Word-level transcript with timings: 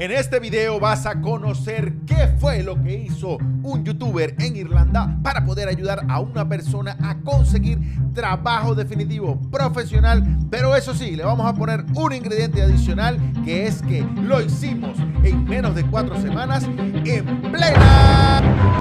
En 0.00 0.12
este 0.12 0.40
video 0.40 0.80
vas 0.80 1.04
a 1.04 1.20
conocer 1.20 1.92
qué 2.06 2.26
fue 2.38 2.62
lo 2.62 2.82
que 2.82 2.94
hizo 2.94 3.36
un 3.62 3.84
youtuber 3.84 4.34
en 4.38 4.56
Irlanda 4.56 5.18
para 5.22 5.44
poder 5.44 5.68
ayudar 5.68 6.06
a 6.08 6.20
una 6.20 6.48
persona 6.48 6.96
a 7.02 7.20
conseguir 7.20 7.78
trabajo 8.14 8.74
definitivo 8.74 9.38
profesional. 9.50 10.24
Pero 10.48 10.74
eso 10.74 10.94
sí, 10.94 11.16
le 11.16 11.22
vamos 11.22 11.46
a 11.46 11.52
poner 11.52 11.84
un 11.94 12.14
ingrediente 12.14 12.62
adicional 12.62 13.18
que 13.44 13.66
es 13.66 13.82
que 13.82 14.00
lo 14.22 14.40
hicimos 14.40 14.98
en 15.22 15.44
menos 15.44 15.74
de 15.74 15.84
cuatro 15.84 16.18
semanas 16.18 16.64
en 16.64 17.42
plena... 17.52 18.80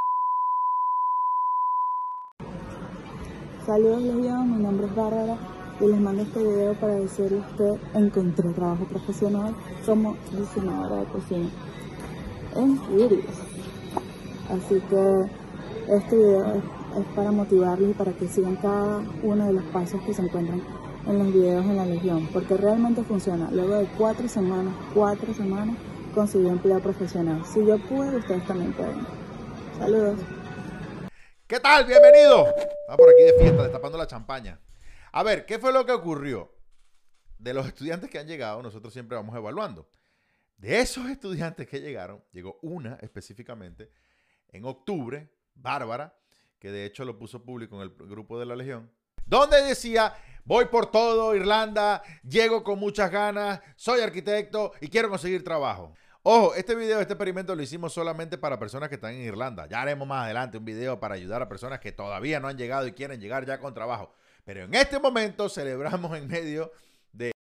Saludos 3.65 4.04
Legión, 4.04 4.55
mi 4.55 4.63
nombre 4.63 4.88
es 4.88 4.95
Bárbara 4.95 5.59
y 5.82 5.88
les 5.88 6.00
mando 6.00 6.23
este 6.23 6.39
video 6.39 6.73
para 6.73 6.96
decirles 6.96 7.43
que 7.57 7.98
encontré 7.98 8.50
trabajo 8.52 8.86
profesional 8.86 9.55
como 9.86 10.18
diseñadora 10.32 10.98
de 10.98 11.05
cocina 11.05 11.50
en 12.55 12.82
Iris. 13.00 13.25
Así 14.50 14.82
que 14.89 15.93
este 15.93 16.15
video 16.15 16.55
es, 16.55 17.05
para 17.15 17.32
motivarles 17.32 17.92
y 17.92 17.93
para 17.93 18.11
que 18.11 18.28
sigan 18.28 18.55
cada 18.57 19.04
uno 19.24 19.46
de 19.46 19.54
los 19.54 19.64
pasos 19.65 20.02
que 20.02 20.14
se 20.14 20.21
encuentran 20.21 20.61
en 21.07 21.19
los 21.19 21.33
videos 21.33 21.65
en 21.65 21.78
la 21.78 21.86
Legión, 21.86 22.27
porque 22.33 22.57
realmente 22.57 23.04
funciona. 23.04 23.50
Luego 23.52 23.75
de 23.75 23.88
cuatro 23.97 24.27
semanas, 24.27 24.74
cuatro 24.93 25.33
semanas, 25.33 25.75
conseguí 26.14 26.47
empleo 26.47 26.80
profesional. 26.80 27.43
Si 27.46 27.66
yo 27.66 27.77
pude, 27.77 28.18
ustedes 28.18 28.46
también 28.46 28.74
pueden. 28.74 29.05
Saludos. 29.77 30.19
¿Qué 31.47 31.60
tal? 31.60 31.86
Bienvenido. 31.86 32.47
Está 32.47 32.97
por 32.97 33.09
aquí 33.09 33.23
de 33.23 33.33
fiesta, 33.39 33.64
destapando 33.64 33.97
la 33.97 34.08
champaña. 34.08 34.59
A 35.11 35.23
ver, 35.23 35.45
¿qué 35.45 35.59
fue 35.59 35.73
lo 35.73 35.86
que 35.86 35.91
ocurrió? 35.91 36.53
De 37.38 37.53
los 37.53 37.66
estudiantes 37.67 38.09
que 38.09 38.19
han 38.19 38.27
llegado, 38.27 38.61
nosotros 38.61 38.94
siempre 38.94 39.16
vamos 39.16 39.35
evaluando. 39.35 39.89
De 40.58 40.80
esos 40.80 41.09
estudiantes 41.09 41.67
que 41.67 41.80
llegaron, 41.80 42.23
llegó 42.31 42.59
una 42.61 42.97
específicamente 43.02 43.91
en 44.49 44.66
octubre, 44.66 45.31
Bárbara, 45.55 46.17
que 46.59 46.71
de 46.71 46.85
hecho 46.85 47.05
lo 47.05 47.17
puso 47.17 47.43
público 47.43 47.75
en 47.77 47.83
el 47.83 47.89
grupo 48.09 48.39
de 48.39 48.45
la 48.45 48.55
Legión, 48.55 48.91
donde 49.25 49.61
decía, 49.63 50.16
voy 50.43 50.66
por 50.66 50.91
todo, 50.91 51.35
Irlanda, 51.35 52.03
llego 52.23 52.63
con 52.63 52.79
muchas 52.79 53.09
ganas, 53.09 53.61
soy 53.75 54.01
arquitecto 54.01 54.73
y 54.81 54.89
quiero 54.89 55.09
conseguir 55.09 55.44
trabajo. 55.44 55.94
Ojo, 56.23 56.53
este 56.55 56.75
video, 56.75 56.99
este 56.99 57.13
experimento 57.13 57.55
lo 57.55 57.61
hicimos 57.61 57.94
solamente 57.94 58.38
para 58.38 58.59
personas 58.59 58.89
que 58.89 58.95
están 58.95 59.13
en 59.13 59.21
Irlanda. 59.21 59.67
Ya 59.67 59.81
haremos 59.81 60.05
más 60.05 60.25
adelante 60.25 60.57
un 60.57 60.66
video 60.66 60.99
para 60.99 61.16
ayudar 61.16 61.41
a 61.41 61.47
personas 61.47 61.79
que 61.79 61.94
todavía 61.94 62.41
no 62.41 62.49
han 62.49 62.57
llegado 62.57 62.85
y 62.85 62.91
quieren 62.91 63.21
llegar 63.21 63.45
ya 63.45 63.59
con 63.59 63.73
trabajo. 63.73 64.13
Pero 64.50 64.64
en 64.64 64.73
este 64.73 64.97
momento 64.97 65.47
celebramos 65.47 66.17
en 66.17 66.28
medio 66.28 66.72
de... 67.14 67.31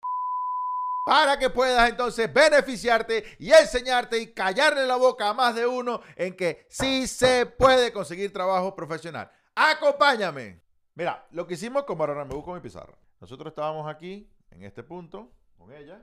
Para 1.06 1.38
que 1.38 1.48
puedas 1.48 1.88
entonces 1.88 2.30
beneficiarte 2.30 3.24
y 3.38 3.50
enseñarte 3.50 4.18
y 4.18 4.34
callarle 4.34 4.86
la 4.86 4.96
boca 4.96 5.30
a 5.30 5.32
más 5.32 5.54
de 5.54 5.66
uno 5.66 6.02
en 6.16 6.36
que 6.36 6.66
sí 6.68 7.06
se 7.06 7.46
puede 7.46 7.94
conseguir 7.94 8.30
trabajo 8.30 8.76
profesional. 8.76 9.30
Acompáñame. 9.54 10.60
Mira, 10.96 11.26
lo 11.30 11.46
que 11.46 11.54
hicimos 11.54 11.84
con 11.84 11.96
Barona, 11.96 12.26
me 12.26 12.34
busco 12.34 12.52
mi 12.52 12.60
pizarra. 12.60 12.92
Nosotros 13.22 13.52
estábamos 13.52 13.88
aquí, 13.88 14.30
en 14.50 14.64
este 14.64 14.82
punto, 14.82 15.32
con 15.56 15.72
ella. 15.72 16.02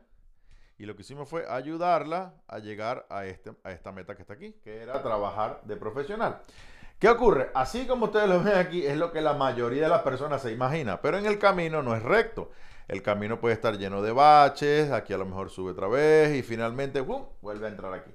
Y 0.79 0.87
lo 0.87 0.95
que 0.95 1.03
hicimos 1.03 1.29
fue 1.29 1.45
ayudarla 1.47 2.33
a 2.47 2.57
llegar 2.57 3.05
a, 3.11 3.27
este, 3.27 3.53
a 3.63 3.71
esta 3.73 3.91
meta 3.91 4.15
que 4.15 4.23
está 4.23 4.33
aquí, 4.33 4.53
que 4.63 4.81
era 4.81 5.03
trabajar 5.03 5.61
de 5.65 5.77
profesional. 5.77 6.41
¿Qué 6.99 7.09
ocurre? 7.09 7.51
Así 7.53 7.85
como 7.87 8.05
ustedes 8.05 8.29
lo 8.29 8.41
ven 8.41 8.55
aquí, 8.55 8.85
es 8.85 8.95
lo 8.95 9.11
que 9.11 9.19
la 9.19 9.33
mayoría 9.33 9.83
de 9.83 9.89
las 9.89 10.01
personas 10.01 10.41
se 10.41 10.53
imagina, 10.53 11.01
pero 11.01 11.17
en 11.17 11.25
el 11.25 11.37
camino 11.37 11.83
no 11.83 11.93
es 11.93 12.01
recto. 12.01 12.51
El 12.87 13.01
camino 13.01 13.39
puede 13.39 13.53
estar 13.53 13.77
lleno 13.77 14.01
de 14.01 14.13
baches, 14.13 14.91
aquí 14.91 15.11
a 15.11 15.17
lo 15.17 15.25
mejor 15.25 15.49
sube 15.49 15.71
otra 15.71 15.87
vez 15.87 16.33
y 16.35 16.41
finalmente 16.41 17.01
¡bum! 17.01 17.25
vuelve 17.41 17.65
a 17.65 17.69
entrar 17.69 17.93
aquí. 17.93 18.11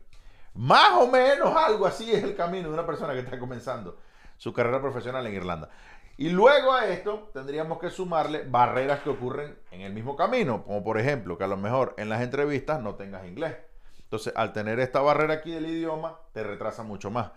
Más 0.55 0.93
o 0.99 1.09
menos 1.09 1.55
algo 1.55 1.87
así 1.87 2.11
es 2.11 2.25
el 2.25 2.35
camino 2.35 2.69
de 2.69 2.75
una 2.75 2.87
persona 2.87 3.13
que 3.13 3.19
está 3.19 3.39
comenzando 3.39 3.99
su 4.39 4.55
carrera 4.55 4.81
profesional 4.81 5.27
en 5.27 5.35
Irlanda. 5.35 5.69
Y 6.17 6.31
luego 6.31 6.73
a 6.73 6.87
esto 6.87 7.31
tendríamos 7.35 7.79
que 7.79 7.91
sumarle 7.91 8.45
barreras 8.49 9.01
que 9.01 9.11
ocurren 9.11 9.59
en 9.73 9.83
el 9.83 9.93
mismo 9.93 10.17
camino, 10.17 10.65
como 10.65 10.83
por 10.83 10.99
ejemplo 10.99 11.37
que 11.37 11.45
a 11.45 11.49
lo 11.49 11.59
mejor 11.59 11.95
en 11.99 12.09
las 12.09 12.23
entrevistas 12.23 12.81
no 12.81 12.95
tengas 12.95 13.27
inglés. 13.27 13.57
Entonces, 14.03 14.33
al 14.37 14.53
tener 14.53 14.81
esta 14.81 15.01
barrera 15.01 15.35
aquí 15.35 15.53
del 15.53 15.67
idioma, 15.67 16.19
te 16.33 16.43
retrasa 16.43 16.83
mucho 16.83 17.11
más. 17.11 17.31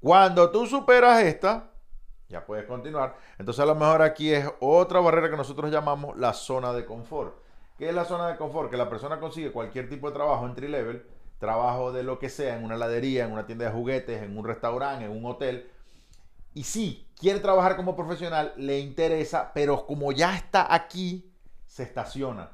Cuando 0.00 0.50
tú 0.50 0.66
superas 0.66 1.22
esta, 1.22 1.70
ya 2.28 2.46
puedes 2.46 2.64
continuar. 2.64 3.16
Entonces, 3.38 3.60
a 3.60 3.66
lo 3.66 3.74
mejor 3.74 4.02
aquí 4.02 4.32
es 4.32 4.50
otra 4.60 5.00
barrera 5.00 5.28
que 5.28 5.36
nosotros 5.36 5.70
llamamos 5.70 6.16
la 6.16 6.32
zona 6.32 6.72
de 6.72 6.84
confort. 6.86 7.36
¿Qué 7.76 7.88
es 7.88 7.94
la 7.94 8.04
zona 8.04 8.28
de 8.28 8.36
confort? 8.36 8.70
Que 8.70 8.76
la 8.76 8.88
persona 8.88 9.20
consigue 9.20 9.52
cualquier 9.52 9.88
tipo 9.88 10.08
de 10.08 10.14
trabajo 10.14 10.46
entry 10.46 10.68
level, 10.68 11.04
trabajo 11.38 11.92
de 11.92 12.02
lo 12.02 12.18
que 12.18 12.28
sea, 12.28 12.56
en 12.56 12.64
una 12.64 12.76
heladería, 12.76 13.24
en 13.24 13.32
una 13.32 13.46
tienda 13.46 13.66
de 13.66 13.72
juguetes, 13.72 14.22
en 14.22 14.38
un 14.38 14.44
restaurante, 14.44 15.04
en 15.04 15.10
un 15.10 15.26
hotel. 15.26 15.70
Y 16.54 16.64
sí, 16.64 17.08
quiere 17.18 17.40
trabajar 17.40 17.76
como 17.76 17.96
profesional, 17.96 18.52
le 18.56 18.78
interesa, 18.78 19.50
pero 19.52 19.86
como 19.86 20.12
ya 20.12 20.36
está 20.36 20.72
aquí, 20.72 21.32
se 21.66 21.82
estaciona. 21.82 22.50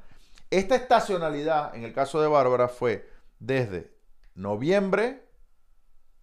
Esta 0.49 0.75
estacionalidad, 0.75 1.75
en 1.75 1.83
el 1.83 1.93
caso 1.93 2.21
de 2.21 2.27
Bárbara, 2.27 2.67
fue 2.67 3.09
desde 3.39 3.93
noviembre 4.33 5.23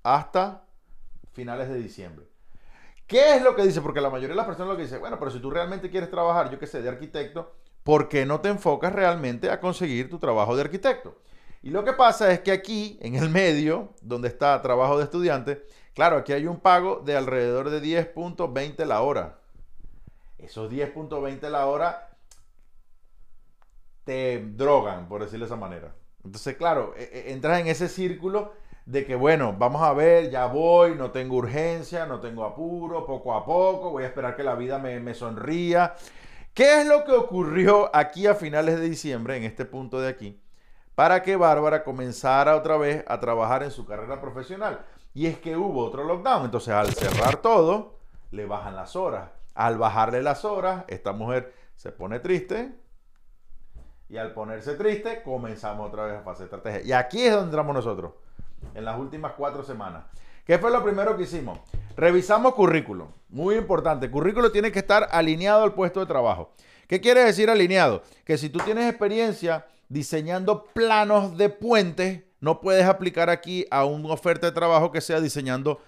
hasta 0.03 0.64
finales 1.35 1.69
de 1.69 1.77
diciembre. 1.77 2.27
¿Qué 3.07 3.35
es 3.35 3.43
lo 3.43 3.55
que 3.55 3.63
dice? 3.63 3.83
Porque 3.83 4.01
la 4.01 4.09
mayoría 4.09 4.31
de 4.31 4.37
las 4.37 4.47
personas 4.47 4.71
lo 4.71 4.77
que 4.77 4.85
dice, 4.85 4.97
bueno, 4.97 5.19
pero 5.19 5.31
si 5.31 5.39
tú 5.39 5.51
realmente 5.51 5.91
quieres 5.91 6.11
trabajar, 6.11 6.51
yo 6.51 6.59
qué 6.59 6.67
sé, 6.67 6.81
de 6.81 6.89
arquitecto, 6.89 7.53
¿por 7.83 8.09
qué 8.09 8.25
no 8.25 8.41
te 8.41 8.49
enfocas 8.49 8.93
realmente 8.93 9.51
a 9.51 9.61
conseguir 9.61 10.09
tu 10.09 10.19
trabajo 10.19 10.57
de 10.57 10.63
arquitecto? 10.63 11.19
Y 11.63 11.71
lo 11.71 11.85
que 11.85 11.93
pasa 11.93 12.33
es 12.33 12.41
que 12.41 12.53
aquí, 12.53 12.99
en 13.03 13.15
el 13.15 13.29
medio, 13.29 13.95
donde 14.01 14.29
está 14.29 14.61
trabajo 14.63 14.97
de 14.99 15.05
estudiante, 15.05 15.65
claro, 15.95 16.17
aquí 16.17 16.33
hay 16.33 16.47
un 16.47 16.61
pago 16.61 17.03
de 17.05 17.17
alrededor 17.17 17.71
de 17.71 17.83
10.20 17.83 18.85
la 18.87 19.03
hora. 19.03 19.39
Esos 20.39 20.71
10.20 20.71 21.49
la 21.51 21.67
hora 21.67 22.11
te 24.05 24.45
drogan, 24.45 25.09
por 25.09 25.23
decirlo 25.23 25.47
de 25.47 25.53
esa 25.53 25.57
manera. 25.57 25.95
Entonces, 26.25 26.57
claro, 26.57 26.95
e, 26.97 27.03
e, 27.03 27.33
entras 27.33 27.61
en 27.61 27.69
ese 27.69 27.89
círculo 27.89 28.53
de 28.87 29.07
que, 29.07 29.15
bueno, 29.15 29.55
vamos 29.59 29.83
a 29.83 29.93
ver, 29.95 30.31
ya 30.31 30.47
voy, 30.47 30.95
no 30.95 31.11
tengo 31.11 31.37
urgencia, 31.37 32.05
no 32.05 32.21
tengo 32.21 32.45
apuro, 32.45 33.07
poco 33.07 33.35
a 33.35 33.45
poco, 33.45 33.91
voy 33.91 34.05
a 34.05 34.09
esperar 34.09 34.37
que 34.37 34.43
la 34.43 34.55
vida 34.55 34.79
me, 34.79 35.01
me 35.01 35.15
sonría. 35.15 35.95
¿Qué 36.53 36.81
es 36.81 36.87
lo 36.87 37.05
que 37.05 37.13
ocurrió 37.13 37.91
aquí 37.95 38.27
a 38.27 38.35
finales 38.35 38.79
de 38.79 38.89
diciembre, 38.89 39.37
en 39.37 39.45
este 39.45 39.65
punto 39.65 40.01
de 40.01 40.09
aquí, 40.09 40.41
para 40.95 41.23
que 41.23 41.37
Bárbara 41.37 41.83
comenzara 41.83 42.57
otra 42.57 42.77
vez 42.77 43.05
a 43.09 43.19
trabajar 43.21 43.63
en 43.63 43.71
su 43.71 43.87
carrera 43.87 44.21
profesional? 44.21 44.85
Y 45.15 45.27
es 45.27 45.39
que 45.39 45.57
hubo 45.57 45.85
otro 45.85 46.05
lockdown, 46.05 46.45
entonces 46.45 46.75
al 46.75 46.93
cerrar 46.93 47.37
todo, 47.37 47.99
le 48.33 48.47
bajan 48.47 48.77
las 48.77 48.97
horas. 48.97 49.31
Al 49.55 49.79
bajarle 49.79 50.23
las 50.23 50.45
horas, 50.45 50.85
esta 50.89 51.13
mujer 51.13 51.55
se 51.77 51.91
pone 51.91 52.21
triste, 52.21 52.75
y 54.09 54.19
al 54.19 54.35
ponerse 54.35 54.75
triste, 54.75 55.23
comenzamos 55.23 55.89
otra 55.89 56.05
vez 56.05 56.27
a 56.27 56.31
hacer 56.31 56.45
estrategia. 56.45 56.83
Y 56.83 56.93
aquí 56.93 57.23
es 57.25 57.33
donde 57.33 57.47
entramos 57.47 57.75
nosotros 57.75 58.13
en 58.75 58.85
las 58.85 58.99
últimas 58.99 59.33
cuatro 59.37 59.63
semanas. 59.63 60.05
¿Qué 60.47 60.59
fue 60.59 60.71
lo 60.71 60.83
primero 60.85 61.17
que 61.17 61.25
hicimos? 61.25 61.59
Revisamos 61.97 62.55
currículo. 62.55 63.09
Muy 63.29 63.57
importante. 63.57 64.11
Currículo 64.11 64.53
tiene 64.53 64.73
que 64.73 64.81
estar 64.81 65.09
alineado 65.11 65.65
al 65.65 65.75
puesto 65.75 66.01
de 66.01 66.07
trabajo. 66.07 66.53
¿Qué 66.87 67.01
quiere 67.01 67.25
decir 67.25 67.49
alineado? 67.49 68.03
Que 68.25 68.37
si 68.37 68.51
tú 68.51 68.59
tienes 68.59 68.89
experiencia 68.89 69.67
diseñando 69.89 70.65
planos 70.75 71.37
de 71.39 71.49
puentes, 71.49 72.23
no 72.41 72.61
puedes 72.61 72.85
aplicar 72.85 73.31
aquí 73.31 73.67
a 73.71 73.85
una 73.85 74.13
oferta 74.13 74.47
de 74.47 74.53
trabajo 74.53 74.93
que 74.93 75.01
sea 75.01 75.21
diseñando 75.21 75.81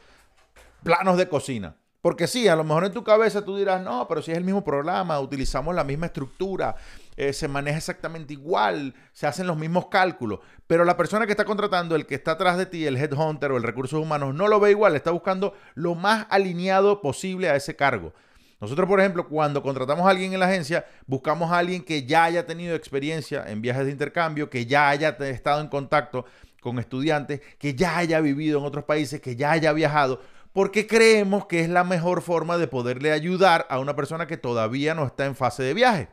planos 0.82 1.18
de 1.18 1.28
cocina. 1.28 1.76
Porque 2.00 2.26
sí, 2.26 2.46
a 2.46 2.56
lo 2.56 2.62
mejor 2.64 2.84
en 2.84 2.92
tu 2.92 3.02
cabeza 3.02 3.44
tú 3.44 3.56
dirás, 3.56 3.82
no, 3.82 4.06
pero 4.08 4.22
si 4.22 4.30
es 4.30 4.38
el 4.38 4.44
mismo 4.44 4.62
programa, 4.62 5.18
utilizamos 5.18 5.74
la 5.74 5.82
misma 5.82 6.06
estructura, 6.06 6.76
eh, 7.16 7.32
se 7.32 7.48
maneja 7.48 7.78
exactamente 7.78 8.32
igual, 8.32 8.94
se 9.12 9.26
hacen 9.26 9.46
los 9.46 9.56
mismos 9.56 9.86
cálculos, 9.88 10.40
pero 10.66 10.84
la 10.84 10.96
persona 10.96 11.26
que 11.26 11.32
está 11.32 11.44
contratando, 11.44 11.96
el 11.96 12.06
que 12.06 12.14
está 12.14 12.32
atrás 12.32 12.58
de 12.58 12.66
ti, 12.66 12.86
el 12.86 12.96
headhunter 12.96 13.52
o 13.52 13.56
el 13.56 13.62
recursos 13.62 14.00
humanos, 14.00 14.34
no 14.34 14.48
lo 14.48 14.60
ve 14.60 14.70
igual, 14.70 14.96
está 14.96 15.10
buscando 15.10 15.54
lo 15.74 15.94
más 15.94 16.26
alineado 16.30 17.00
posible 17.00 17.48
a 17.48 17.56
ese 17.56 17.76
cargo. 17.76 18.12
Nosotros, 18.60 18.88
por 18.88 19.00
ejemplo, 19.00 19.28
cuando 19.28 19.62
contratamos 19.62 20.06
a 20.06 20.10
alguien 20.10 20.32
en 20.32 20.40
la 20.40 20.46
agencia, 20.46 20.86
buscamos 21.06 21.52
a 21.52 21.58
alguien 21.58 21.82
que 21.82 22.04
ya 22.04 22.24
haya 22.24 22.46
tenido 22.46 22.74
experiencia 22.74 23.44
en 23.46 23.60
viajes 23.60 23.84
de 23.84 23.92
intercambio, 23.92 24.48
que 24.48 24.64
ya 24.64 24.88
haya 24.88 25.10
estado 25.10 25.60
en 25.60 25.68
contacto 25.68 26.24
con 26.60 26.78
estudiantes, 26.78 27.40
que 27.58 27.74
ya 27.74 27.98
haya 27.98 28.20
vivido 28.20 28.58
en 28.58 28.64
otros 28.64 28.84
países, 28.84 29.20
que 29.20 29.36
ya 29.36 29.52
haya 29.52 29.72
viajado, 29.72 30.20
porque 30.52 30.86
creemos 30.86 31.46
que 31.46 31.60
es 31.60 31.68
la 31.68 31.84
mejor 31.84 32.22
forma 32.22 32.56
de 32.56 32.66
poderle 32.66 33.12
ayudar 33.12 33.66
a 33.68 33.78
una 33.78 33.94
persona 33.94 34.26
que 34.26 34.38
todavía 34.38 34.94
no 34.94 35.04
está 35.04 35.26
en 35.26 35.36
fase 35.36 35.62
de 35.62 35.74
viaje. 35.74 36.08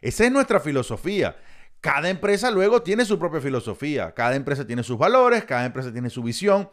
Esa 0.00 0.24
es 0.24 0.32
nuestra 0.32 0.60
filosofía. 0.60 1.36
Cada 1.80 2.08
empresa 2.08 2.50
luego 2.50 2.82
tiene 2.82 3.04
su 3.04 3.18
propia 3.18 3.40
filosofía, 3.40 4.12
cada 4.12 4.34
empresa 4.34 4.66
tiene 4.66 4.82
sus 4.82 4.98
valores, 4.98 5.44
cada 5.44 5.64
empresa 5.64 5.92
tiene 5.92 6.10
su 6.10 6.22
visión. 6.22 6.68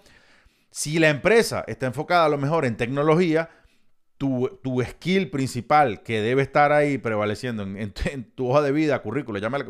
Si 0.71 0.99
la 0.99 1.09
empresa 1.09 1.63
está 1.67 1.85
enfocada 1.85 2.25
a 2.25 2.29
lo 2.29 2.37
mejor 2.37 2.65
en 2.65 2.75
tecnología, 2.75 3.49
tu, 4.17 4.59
tu 4.63 4.81
skill 4.81 5.29
principal 5.29 6.01
que 6.01 6.21
debe 6.21 6.41
estar 6.41 6.71
ahí 6.71 6.97
prevaleciendo 6.97 7.63
en, 7.63 7.93
tu 8.35 8.49
hoja 8.49 8.61
de 8.61 8.71
vida, 8.71 9.01
currículo, 9.01 9.39
llámale, 9.39 9.65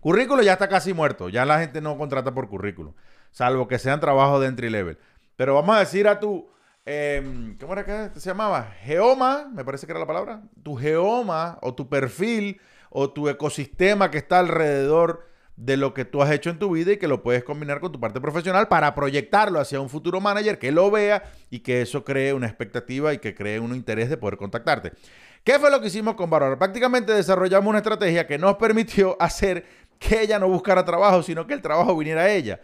Currículo 0.00 0.42
ya 0.42 0.52
está 0.52 0.68
casi 0.68 0.94
muerto. 0.94 1.28
Ya 1.28 1.44
la 1.44 1.58
gente 1.60 1.80
no 1.80 1.96
contrata 1.98 2.34
por 2.34 2.48
currículo. 2.48 2.94
Salvo 3.30 3.68
que 3.68 3.78
sean 3.78 4.00
trabajos 4.00 4.40
de 4.40 4.46
entry 4.46 4.70
level. 4.70 4.98
Pero 5.36 5.54
vamos 5.54 5.76
a 5.76 5.80
decir 5.80 6.08
a 6.08 6.20
tu. 6.20 6.48
Em, 6.88 7.56
¿Cómo 7.58 7.72
era 7.72 7.84
que 7.84 8.20
se 8.20 8.30
llamaba? 8.30 8.72
Geoma, 8.82 9.48
me 9.52 9.64
parece 9.64 9.86
que 9.86 9.92
era 9.92 10.00
la 10.00 10.06
palabra. 10.06 10.42
Tu 10.62 10.76
geoma 10.76 11.58
o 11.62 11.74
tu 11.74 11.88
perfil 11.88 12.60
o 12.90 13.10
tu 13.10 13.28
ecosistema 13.28 14.10
que 14.10 14.18
está 14.18 14.38
alrededor 14.38 15.28
de 15.56 15.76
lo 15.76 15.92
que 15.92 16.04
tú 16.04 16.22
has 16.22 16.30
hecho 16.30 16.50
en 16.50 16.58
tu 16.58 16.70
vida 16.70 16.92
y 16.92 16.98
que 16.98 17.08
lo 17.08 17.22
puedes 17.22 17.42
combinar 17.42 17.80
con 17.80 17.90
tu 17.90 17.98
parte 17.98 18.20
profesional 18.20 18.68
para 18.68 18.94
proyectarlo 18.94 19.58
hacia 19.58 19.80
un 19.80 19.88
futuro 19.88 20.20
manager 20.20 20.58
que 20.58 20.70
lo 20.70 20.90
vea 20.90 21.24
y 21.50 21.60
que 21.60 21.82
eso 21.82 22.04
cree 22.04 22.32
una 22.32 22.46
expectativa 22.46 23.12
y 23.12 23.18
que 23.18 23.34
cree 23.34 23.58
un 23.58 23.74
interés 23.74 24.08
de 24.08 24.16
poder 24.16 24.36
contactarte. 24.36 24.92
¿Qué 25.42 25.58
fue 25.58 25.70
lo 25.70 25.80
que 25.80 25.88
hicimos 25.88 26.14
con 26.14 26.30
Bárbara? 26.30 26.58
Prácticamente 26.58 27.12
desarrollamos 27.12 27.68
una 27.68 27.78
estrategia 27.78 28.26
que 28.26 28.38
nos 28.38 28.56
permitió 28.58 29.16
hacer 29.20 29.64
que 29.98 30.22
ella 30.22 30.38
no 30.38 30.48
buscara 30.48 30.84
trabajo, 30.84 31.22
sino 31.22 31.46
que 31.46 31.54
el 31.54 31.62
trabajo 31.62 31.96
viniera 31.96 32.22
a 32.22 32.30
ella. 32.30 32.60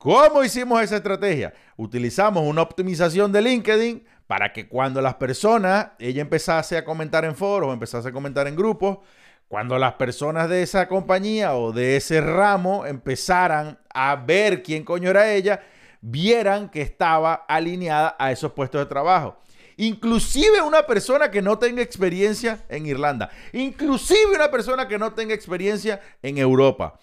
¿Cómo 0.00 0.42
hicimos 0.42 0.80
esa 0.80 0.96
estrategia? 0.96 1.52
Utilizamos 1.76 2.42
una 2.44 2.62
optimización 2.62 3.32
de 3.32 3.42
LinkedIn 3.42 4.02
para 4.26 4.50
que 4.50 4.66
cuando 4.66 5.02
las 5.02 5.16
personas, 5.16 5.88
ella 5.98 6.22
empezase 6.22 6.78
a 6.78 6.86
comentar 6.86 7.26
en 7.26 7.36
foros, 7.36 7.70
empezase 7.70 8.08
a 8.08 8.12
comentar 8.12 8.48
en 8.48 8.56
grupos, 8.56 9.00
cuando 9.46 9.78
las 9.78 9.92
personas 9.92 10.48
de 10.48 10.62
esa 10.62 10.88
compañía 10.88 11.54
o 11.54 11.70
de 11.72 11.96
ese 11.96 12.22
ramo 12.22 12.86
empezaran 12.86 13.78
a 13.92 14.16
ver 14.16 14.62
quién 14.62 14.84
coño 14.84 15.10
era 15.10 15.30
ella, 15.30 15.60
vieran 16.00 16.70
que 16.70 16.80
estaba 16.80 17.34
alineada 17.34 18.16
a 18.18 18.32
esos 18.32 18.52
puestos 18.52 18.80
de 18.80 18.86
trabajo. 18.86 19.36
Inclusive 19.76 20.62
una 20.62 20.86
persona 20.86 21.30
que 21.30 21.42
no 21.42 21.58
tenga 21.58 21.82
experiencia 21.82 22.64
en 22.70 22.86
Irlanda. 22.86 23.28
Inclusive 23.52 24.34
una 24.34 24.50
persona 24.50 24.88
que 24.88 24.98
no 24.98 25.12
tenga 25.12 25.34
experiencia 25.34 26.00
en 26.22 26.38
Europa. 26.38 26.98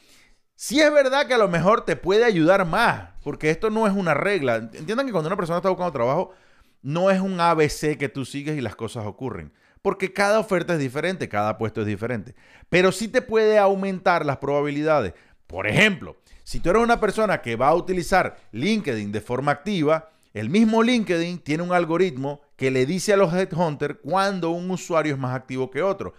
Sí 0.59 0.81
es 0.81 0.91
verdad 0.91 1.27
que 1.27 1.35
a 1.35 1.37
lo 1.37 1.47
mejor 1.47 1.85
te 1.85 1.95
puede 1.95 2.25
ayudar 2.25 2.65
más, 2.65 3.11
porque 3.23 3.51
esto 3.51 3.69
no 3.69 3.85
es 3.85 3.93
una 3.93 4.15
regla. 4.15 4.55
Entiendan 4.55 5.05
que 5.05 5.11
cuando 5.11 5.27
una 5.27 5.35
persona 5.35 5.57
está 5.57 5.69
buscando 5.69 5.91
trabajo, 5.91 6.33
no 6.81 7.11
es 7.11 7.21
un 7.21 7.39
ABC 7.39 7.95
que 7.95 8.09
tú 8.09 8.25
sigues 8.25 8.57
y 8.57 8.61
las 8.61 8.75
cosas 8.75 9.05
ocurren. 9.05 9.53
Porque 9.83 10.13
cada 10.13 10.39
oferta 10.39 10.73
es 10.73 10.79
diferente, 10.79 11.29
cada 11.29 11.59
puesto 11.59 11.81
es 11.81 11.87
diferente. 11.87 12.33
Pero 12.69 12.91
sí 12.91 13.07
te 13.07 13.21
puede 13.21 13.59
aumentar 13.59 14.25
las 14.25 14.37
probabilidades. 14.37 15.13
Por 15.45 15.67
ejemplo, 15.67 16.15
si 16.43 16.59
tú 16.59 16.71
eres 16.71 16.81
una 16.81 16.99
persona 16.99 17.39
que 17.43 17.55
va 17.55 17.67
a 17.67 17.75
utilizar 17.75 18.37
LinkedIn 18.51 19.11
de 19.11 19.21
forma 19.21 19.51
activa, 19.51 20.09
el 20.33 20.49
mismo 20.49 20.81
LinkedIn 20.81 21.37
tiene 21.37 21.61
un 21.61 21.71
algoritmo 21.71 22.41
que 22.55 22.71
le 22.71 22.87
dice 22.87 23.13
a 23.13 23.17
los 23.17 23.31
headhunters 23.31 23.97
cuando 24.03 24.49
un 24.49 24.71
usuario 24.71 25.13
es 25.13 25.19
más 25.19 25.35
activo 25.35 25.69
que 25.69 25.83
otro. 25.83 26.15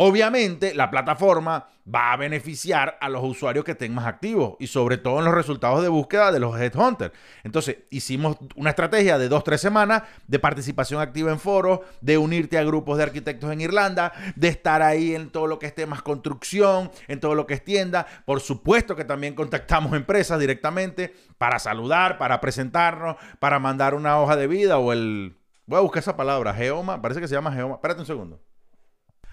Obviamente, 0.00 0.76
la 0.76 0.92
plataforma 0.92 1.70
va 1.92 2.12
a 2.12 2.16
beneficiar 2.16 2.96
a 3.00 3.08
los 3.08 3.24
usuarios 3.24 3.64
que 3.64 3.72
estén 3.72 3.92
más 3.92 4.06
activos 4.06 4.54
y 4.60 4.68
sobre 4.68 4.96
todo 4.96 5.18
en 5.18 5.24
los 5.24 5.34
resultados 5.34 5.82
de 5.82 5.88
búsqueda 5.88 6.30
de 6.30 6.38
los 6.38 6.56
headhunters. 6.56 7.12
Entonces, 7.42 7.78
hicimos 7.90 8.36
una 8.54 8.70
estrategia 8.70 9.18
de 9.18 9.28
dos, 9.28 9.42
tres 9.42 9.60
semanas 9.60 10.04
de 10.28 10.38
participación 10.38 11.00
activa 11.00 11.32
en 11.32 11.40
foros, 11.40 11.80
de 12.00 12.16
unirte 12.16 12.58
a 12.58 12.62
grupos 12.62 12.96
de 12.96 13.02
arquitectos 13.02 13.50
en 13.50 13.60
Irlanda, 13.60 14.12
de 14.36 14.46
estar 14.46 14.82
ahí 14.82 15.16
en 15.16 15.30
todo 15.30 15.48
lo 15.48 15.58
que 15.58 15.66
esté 15.66 15.84
más 15.84 16.02
construcción, 16.02 16.92
en 17.08 17.18
todo 17.18 17.34
lo 17.34 17.48
que 17.48 17.54
es 17.54 17.64
tienda. 17.64 18.06
Por 18.24 18.38
supuesto 18.38 18.94
que 18.94 19.04
también 19.04 19.34
contactamos 19.34 19.94
empresas 19.94 20.38
directamente 20.38 21.12
para 21.38 21.58
saludar, 21.58 22.18
para 22.18 22.40
presentarnos, 22.40 23.16
para 23.40 23.58
mandar 23.58 23.94
una 23.94 24.20
hoja 24.20 24.36
de 24.36 24.46
vida 24.46 24.78
o 24.78 24.92
el... 24.92 25.36
Voy 25.66 25.78
a 25.78 25.82
buscar 25.82 26.02
esa 26.02 26.16
palabra, 26.16 26.54
geoma, 26.54 27.02
parece 27.02 27.20
que 27.20 27.26
se 27.26 27.34
llama 27.34 27.50
geoma. 27.50 27.74
Espérate 27.74 27.98
un 27.98 28.06
segundo. 28.06 28.47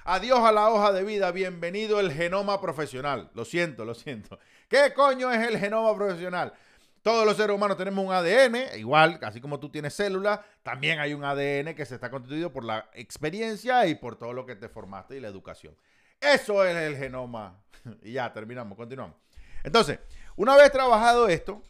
Adiós 0.08 0.42
a 0.42 0.52
la 0.52 0.70
hoja 0.70 0.94
de 0.94 1.04
vida, 1.04 1.32
bienvenido 1.32 2.00
el 2.00 2.12
genoma 2.12 2.62
profesional. 2.62 3.32
Lo 3.34 3.44
siento, 3.44 3.86
lo 3.86 3.96
siento. 3.96 4.38
¿Qué 4.70 4.94
coño 4.94 5.32
es 5.32 5.48
el 5.48 5.58
genoma 5.58 5.96
profesional? 5.96 6.54
Todos 7.02 7.26
los 7.26 7.36
seres 7.36 7.56
humanos 7.56 7.76
tenemos 7.76 8.06
un 8.06 8.14
ADN, 8.14 8.78
igual, 8.78 9.20
así 9.24 9.42
como 9.42 9.60
tú 9.60 9.72
tienes 9.72 9.96
células, 9.96 10.42
también 10.62 11.00
hay 11.00 11.16
un 11.16 11.24
ADN 11.24 11.74
que 11.74 11.88
se 11.88 11.96
está 11.96 12.12
constituido 12.12 12.54
por 12.54 12.64
la 12.64 12.88
experiencia 12.94 13.88
y 13.88 13.96
por 13.96 14.16
todo 14.16 14.32
lo 14.32 14.46
que 14.46 14.56
te 14.56 14.70
formaste 14.70 15.18
y 15.18 15.20
la 15.20 15.28
educación. 15.28 15.76
Eso 16.22 16.64
es 16.64 16.76
el 16.76 16.98
genoma. 16.98 17.60
Y 18.04 18.12
ya, 18.12 18.32
terminamos, 18.32 18.78
continuamos. 18.78 19.18
Entonces, 19.64 19.98
una 20.36 20.56
vez 20.56 20.72
trabajado 20.72 21.28
esto, 21.28 21.64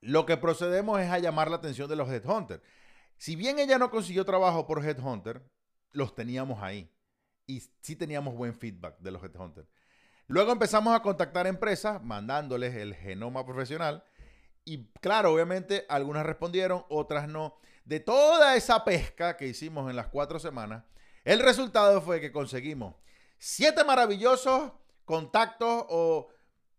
lo 0.00 0.24
que 0.24 0.38
procedemos 0.38 1.02
es 1.02 1.10
a 1.10 1.18
llamar 1.18 1.50
la 1.50 1.56
atención 1.56 1.86
de 1.86 1.96
los 1.96 2.08
headhunters. 2.08 2.62
Si 3.18 3.36
bien 3.36 3.58
ella 3.58 3.76
no 3.76 3.90
consiguió 3.90 4.24
trabajo 4.24 4.66
por 4.66 4.82
headhunter, 4.82 5.42
los 5.90 6.14
teníamos 6.14 6.62
ahí 6.62 6.90
y 7.46 7.62
sí 7.80 7.96
teníamos 7.96 8.34
buen 8.34 8.54
feedback 8.54 8.98
de 8.98 9.10
los 9.10 9.22
headhunters. 9.22 9.68
Luego 10.26 10.52
empezamos 10.52 10.94
a 10.94 11.02
contactar 11.02 11.46
empresas 11.46 12.02
mandándoles 12.02 12.74
el 12.74 12.94
genoma 12.94 13.44
profesional 13.44 14.04
y 14.64 14.86
claro, 15.00 15.32
obviamente 15.32 15.84
algunas 15.88 16.24
respondieron, 16.24 16.84
otras 16.88 17.28
no. 17.28 17.58
De 17.84 18.00
toda 18.00 18.56
esa 18.56 18.84
pesca 18.84 19.36
que 19.36 19.48
hicimos 19.48 19.90
en 19.90 19.96
las 19.96 20.06
cuatro 20.06 20.38
semanas, 20.38 20.84
el 21.24 21.40
resultado 21.40 22.00
fue 22.00 22.20
que 22.20 22.32
conseguimos 22.32 22.94
siete 23.38 23.84
maravillosos 23.84 24.72
contactos 25.04 25.84
o 25.88 26.28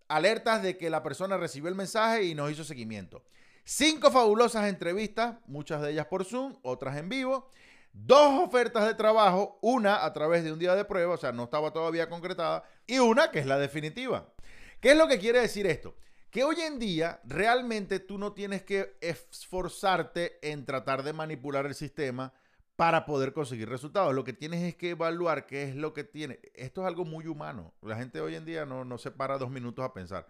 alertas 0.07 0.63
de 0.63 0.77
que 0.77 0.89
la 0.89 1.04
persona 1.04 1.38
recibió 1.38 1.69
el 1.69 1.75
mensaje 1.75 2.24
y 2.24 2.36
nos 2.36 2.51
hizo 2.51 2.63
seguimiento. 2.63 3.24
Cinco 3.65 4.12
fabulosas 4.12 4.68
entrevistas, 4.68 5.38
muchas 5.45 5.81
de 5.81 5.92
ellas 5.92 6.07
por 6.07 6.25
Zoom, 6.25 6.57
otras 6.63 6.98
en 6.98 7.10
vivo 7.10 7.50
dos 7.94 8.44
ofertas 8.44 8.86
de 8.86 8.95
trabajo, 8.95 9.60
una 9.62 10.04
a 10.04 10.12
través 10.12 10.44
de 10.44 10.51
un 10.51 10.60
día 10.60 10.75
de 10.75 10.84
prueba, 10.84 11.13
o 11.13 11.18
sea, 11.18 11.31
no 11.31 11.45
estaba 11.45 11.72
todavía 11.72 12.10
concretada, 12.10 12.63
y 12.86 13.00
una 13.00 13.31
que 13.31 13.40
es 13.40 13.45
la 13.45 13.57
definitiva. 13.60 14.34
¿Qué 14.81 14.92
es 14.92 14.98
lo 14.98 15.07
que 15.07 15.19
quiere 15.19 15.40
decir 15.40 15.66
esto? 15.68 15.95
Que 16.30 16.44
hoy 16.44 16.60
en 16.62 16.80
día 16.80 17.22
realmente 17.24 18.00
tú 18.00 18.18
no 18.18 18.34
tienes 18.34 18.63
que 18.63 18.98
esforzarte 19.00 20.40
en 20.42 20.66
tratar 20.66 21.04
de 21.04 21.13
manipular 21.13 21.66
el 21.68 21.75
sistema 21.75 22.34
para 22.75 23.06
poder 23.06 23.34
conseguir 23.34 23.69
resultados. 23.69 24.16
Lo 24.16 24.24
que 24.24 24.34
tienes 24.34 24.63
es 24.63 24.75
que 24.75 24.89
evaluar 24.89 25.46
qué 25.46 25.63
es 25.63 25.75
lo 25.75 25.94
que 25.94 26.04
tiene. 26.04 26.39
Esto 26.56 26.81
es 26.81 26.88
algo 26.88 27.06
muy 27.06 27.28
humano. 27.28 27.74
La 27.81 27.96
gente 27.96 28.19
hoy 28.19 28.36
en 28.36 28.46
día 28.46 28.66
no, 28.66 28.84
no 28.84 28.98
se 28.98 29.12
para 29.12 29.38
dos 29.38 29.51
minutos 29.51 29.86
a 29.86 29.94
pensar. 29.94 30.28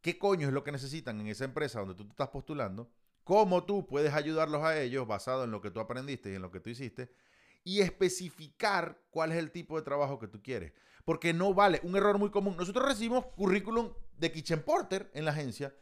¿Qué 0.00 0.18
coño 0.18 0.48
es 0.48 0.54
lo 0.54 0.64
que 0.64 0.72
necesitan 0.72 1.20
en 1.20 1.28
esa 1.28 1.44
empresa 1.44 1.80
donde 1.80 1.94
tú 1.94 2.04
te 2.04 2.10
estás 2.10 2.28
postulando? 2.28 2.90
Cómo 3.24 3.64
tú 3.64 3.86
puedes 3.86 4.14
ayudarlos 4.14 4.62
a 4.62 4.80
ellos 4.80 5.06
basado 5.06 5.44
en 5.44 5.50
lo 5.50 5.60
que 5.60 5.70
tú 5.70 5.80
aprendiste 5.80 6.30
y 6.30 6.34
en 6.34 6.42
lo 6.42 6.50
que 6.50 6.60
tú 6.60 6.70
hiciste 6.70 7.12
y 7.64 7.80
especificar 7.80 9.00
cuál 9.10 9.32
es 9.32 9.38
el 9.38 9.50
tipo 9.50 9.76
de 9.76 9.82
trabajo 9.82 10.18
que 10.18 10.28
tú 10.28 10.42
quieres. 10.42 10.72
Porque 11.04 11.32
no 11.32 11.54
vale, 11.54 11.80
un 11.84 11.96
error 11.96 12.18
muy 12.18 12.30
común. 12.30 12.56
Nosotros 12.56 12.86
recibimos 12.86 13.26
currículum 13.26 13.92
de 14.16 14.32
Kitchen 14.32 14.62
Porter 14.62 15.10
en 15.14 15.24
la 15.24 15.32
agencia 15.32 15.74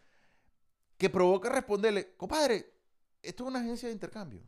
que 0.97 1.09
provoca 1.09 1.49
responderle, 1.49 2.15
compadre, 2.17 2.75
esto 3.23 3.45
es 3.45 3.49
una 3.49 3.61
agencia 3.61 3.89
de 3.89 3.95
intercambio. 3.95 4.43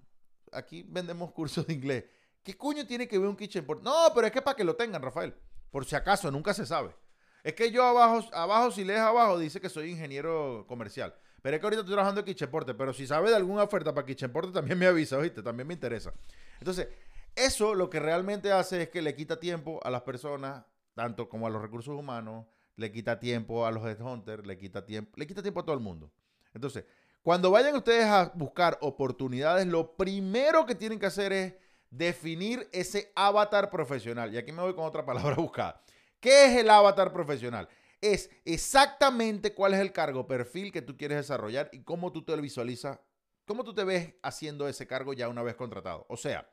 Aquí 0.52 0.82
vendemos 0.86 1.32
cursos 1.32 1.66
de 1.66 1.74
inglés. 1.74 2.04
¿Qué 2.42 2.56
coño 2.56 2.86
tiene 2.86 3.06
que 3.06 3.18
ver 3.18 3.28
un 3.28 3.36
Kitchen 3.36 3.64
Porter? 3.64 3.84
No, 3.84 4.08
pero 4.14 4.26
es 4.26 4.32
que 4.32 4.42
para 4.42 4.56
que 4.56 4.64
lo 4.64 4.76
tengan, 4.76 5.00
Rafael. 5.00 5.34
Por 5.70 5.84
si 5.86 5.94
acaso, 5.94 6.30
nunca 6.30 6.52
se 6.52 6.66
sabe. 6.66 6.94
Es 7.42 7.54
que 7.54 7.70
yo 7.70 7.84
abajo, 7.84 8.28
abajo, 8.34 8.70
si 8.70 8.84
lees 8.84 9.00
abajo, 9.00 9.38
dice 9.38 9.60
que 9.60 9.68
soy 9.68 9.90
ingeniero 9.90 10.64
comercial. 10.68 11.14
Pero 11.42 11.56
es 11.56 11.60
que 11.60 11.66
ahorita 11.66 11.80
estoy 11.80 11.94
trabajando 11.94 12.20
en 12.20 12.26
Kitchenporte, 12.26 12.72
pero 12.74 12.92
si 12.92 13.06
sabe 13.06 13.30
de 13.30 13.36
alguna 13.36 13.64
oferta 13.64 13.92
para 13.92 14.06
Kitchenporte, 14.06 14.52
también 14.52 14.78
me 14.78 14.86
avisa, 14.86 15.18
¿oíste? 15.18 15.42
También 15.42 15.66
me 15.66 15.74
interesa. 15.74 16.14
Entonces, 16.60 16.88
eso 17.34 17.74
lo 17.74 17.90
que 17.90 17.98
realmente 17.98 18.52
hace 18.52 18.82
es 18.82 18.88
que 18.90 19.02
le 19.02 19.16
quita 19.16 19.40
tiempo 19.40 19.80
a 19.82 19.90
las 19.90 20.02
personas, 20.02 20.64
tanto 20.94 21.28
como 21.28 21.48
a 21.48 21.50
los 21.50 21.60
recursos 21.60 21.98
humanos, 21.98 22.46
le 22.76 22.92
quita 22.92 23.18
tiempo 23.18 23.66
a 23.66 23.72
los 23.72 23.84
headhunters, 23.84 24.46
le 24.46 24.56
quita 24.56 24.86
tiempo, 24.86 25.12
le 25.16 25.26
quita 25.26 25.42
tiempo 25.42 25.60
a 25.60 25.64
todo 25.64 25.74
el 25.74 25.82
mundo. 25.82 26.12
Entonces, 26.54 26.84
cuando 27.22 27.50
vayan 27.50 27.74
ustedes 27.74 28.04
a 28.04 28.30
buscar 28.34 28.78
oportunidades, 28.80 29.66
lo 29.66 29.96
primero 29.96 30.64
que 30.64 30.74
tienen 30.74 30.98
que 30.98 31.06
hacer 31.06 31.32
es 31.32 31.54
definir 31.90 32.68
ese 32.72 33.12
avatar 33.14 33.70
profesional. 33.70 34.32
Y 34.32 34.38
aquí 34.38 34.52
me 34.52 34.62
voy 34.62 34.74
con 34.74 34.84
otra 34.84 35.04
palabra 35.04 35.34
buscada. 35.38 35.82
¿Qué 36.20 36.46
es 36.46 36.56
el 36.58 36.70
avatar 36.70 37.12
profesional? 37.12 37.68
Es 38.02 38.30
exactamente 38.44 39.54
cuál 39.54 39.74
es 39.74 39.80
el 39.80 39.92
cargo, 39.92 40.26
perfil 40.26 40.72
que 40.72 40.82
tú 40.82 40.96
quieres 40.96 41.18
desarrollar 41.18 41.70
y 41.72 41.84
cómo 41.84 42.12
tú 42.12 42.24
te 42.24 42.36
visualizas, 42.36 42.98
cómo 43.46 43.64
tú 43.64 43.74
te 43.74 43.84
ves 43.84 44.14
haciendo 44.22 44.68
ese 44.68 44.86
cargo 44.86 45.12
ya 45.14 45.28
una 45.28 45.42
vez 45.42 45.54
contratado. 45.54 46.04
O 46.08 46.16
sea, 46.16 46.50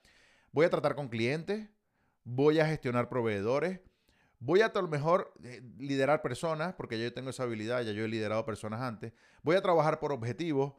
voy 0.51 0.67
a 0.67 0.69
tratar 0.69 0.95
con 0.95 1.09
clientes, 1.09 1.67
voy 2.23 2.59
a 2.59 2.67
gestionar 2.67 3.09
proveedores, 3.09 3.81
voy 4.39 4.61
a 4.61 4.67
a 4.67 4.81
lo 4.81 4.87
mejor 4.87 5.33
eh, 5.43 5.61
liderar 5.79 6.21
personas, 6.21 6.75
porque 6.75 7.01
yo 7.01 7.11
tengo 7.13 7.31
esa 7.31 7.43
habilidad, 7.43 7.81
ya 7.81 7.93
yo 7.93 8.05
he 8.05 8.07
liderado 8.07 8.45
personas 8.45 8.81
antes, 8.81 9.11
voy 9.41 9.55
a 9.55 9.61
trabajar 9.61 9.99
por 9.99 10.11
objetivos, 10.11 10.73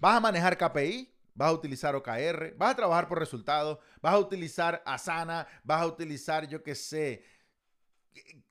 vas 0.00 0.16
a 0.16 0.20
manejar 0.20 0.58
KPI, 0.58 1.14
vas 1.36 1.50
a 1.50 1.52
utilizar 1.52 1.94
OKR, 1.94 2.56
vas 2.56 2.72
a 2.72 2.76
trabajar 2.76 3.06
por 3.06 3.20
resultados, 3.20 3.78
vas 4.02 4.14
a 4.14 4.18
utilizar 4.18 4.82
Asana, 4.84 5.46
vas 5.62 5.82
a 5.82 5.86
utilizar, 5.86 6.48
yo 6.48 6.64
qué 6.64 6.74
sé, 6.74 7.22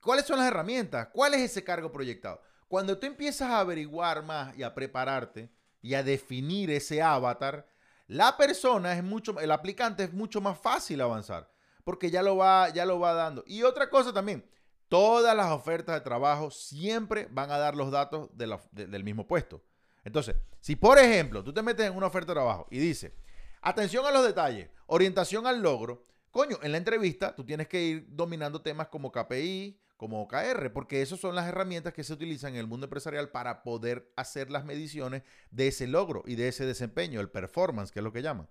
¿Cuáles 0.00 0.26
son 0.26 0.38
las 0.38 0.48
herramientas? 0.48 1.08
¿Cuál 1.12 1.34
es 1.34 1.42
ese 1.42 1.64
cargo 1.64 1.92
proyectado? 1.92 2.40
Cuando 2.68 2.98
tú 2.98 3.06
empiezas 3.06 3.50
a 3.50 3.60
averiguar 3.60 4.22
más 4.22 4.56
y 4.56 4.62
a 4.62 4.74
prepararte 4.74 5.50
y 5.82 5.94
a 5.94 6.02
definir 6.02 6.70
ese 6.70 7.02
avatar, 7.02 7.66
la 8.06 8.36
persona 8.36 8.96
es 8.96 9.02
mucho, 9.02 9.38
el 9.40 9.50
aplicante 9.50 10.04
es 10.04 10.12
mucho 10.12 10.40
más 10.40 10.58
fácil 10.58 11.00
avanzar 11.00 11.50
porque 11.84 12.10
ya 12.10 12.22
lo 12.22 12.36
va, 12.36 12.68
ya 12.70 12.84
lo 12.84 12.98
va 12.98 13.12
dando. 13.12 13.44
Y 13.46 13.62
otra 13.62 13.88
cosa 13.88 14.12
también, 14.12 14.44
Todas 14.88 15.36
las 15.36 15.50
ofertas 15.50 15.96
de 15.96 16.00
trabajo 16.00 16.50
siempre 16.50 17.26
van 17.30 17.50
a 17.50 17.58
dar 17.58 17.74
los 17.74 17.90
datos 17.90 18.30
del 18.32 19.04
mismo 19.04 19.26
puesto. 19.26 19.62
Entonces, 20.04 20.36
si 20.60 20.76
por 20.76 20.98
ejemplo 20.98 21.42
tú 21.42 21.52
te 21.52 21.62
metes 21.62 21.86
en 21.86 21.96
una 21.96 22.06
oferta 22.06 22.28
de 22.30 22.36
trabajo 22.36 22.68
y 22.70 22.78
dice, 22.78 23.16
atención 23.62 24.06
a 24.06 24.12
los 24.12 24.24
detalles, 24.24 24.70
orientación 24.86 25.46
al 25.46 25.60
logro, 25.60 26.06
coño, 26.36 26.58
en 26.60 26.70
la 26.70 26.76
entrevista 26.76 27.34
tú 27.34 27.46
tienes 27.46 27.66
que 27.66 27.82
ir 27.82 28.06
dominando 28.10 28.60
temas 28.60 28.88
como 28.88 29.10
KPI, 29.10 29.80
como 29.96 30.20
OKR, 30.20 30.70
porque 30.70 31.00
esas 31.00 31.18
son 31.18 31.34
las 31.34 31.48
herramientas 31.48 31.94
que 31.94 32.04
se 32.04 32.12
utilizan 32.12 32.52
en 32.52 32.60
el 32.60 32.66
mundo 32.66 32.84
empresarial 32.84 33.30
para 33.30 33.62
poder 33.62 34.12
hacer 34.16 34.50
las 34.50 34.66
mediciones 34.66 35.22
de 35.50 35.68
ese 35.68 35.86
logro 35.86 36.24
y 36.26 36.34
de 36.34 36.48
ese 36.48 36.66
desempeño, 36.66 37.22
el 37.22 37.30
performance, 37.30 37.90
que 37.90 38.00
es 38.00 38.04
lo 38.04 38.12
que 38.12 38.20
llaman. 38.20 38.50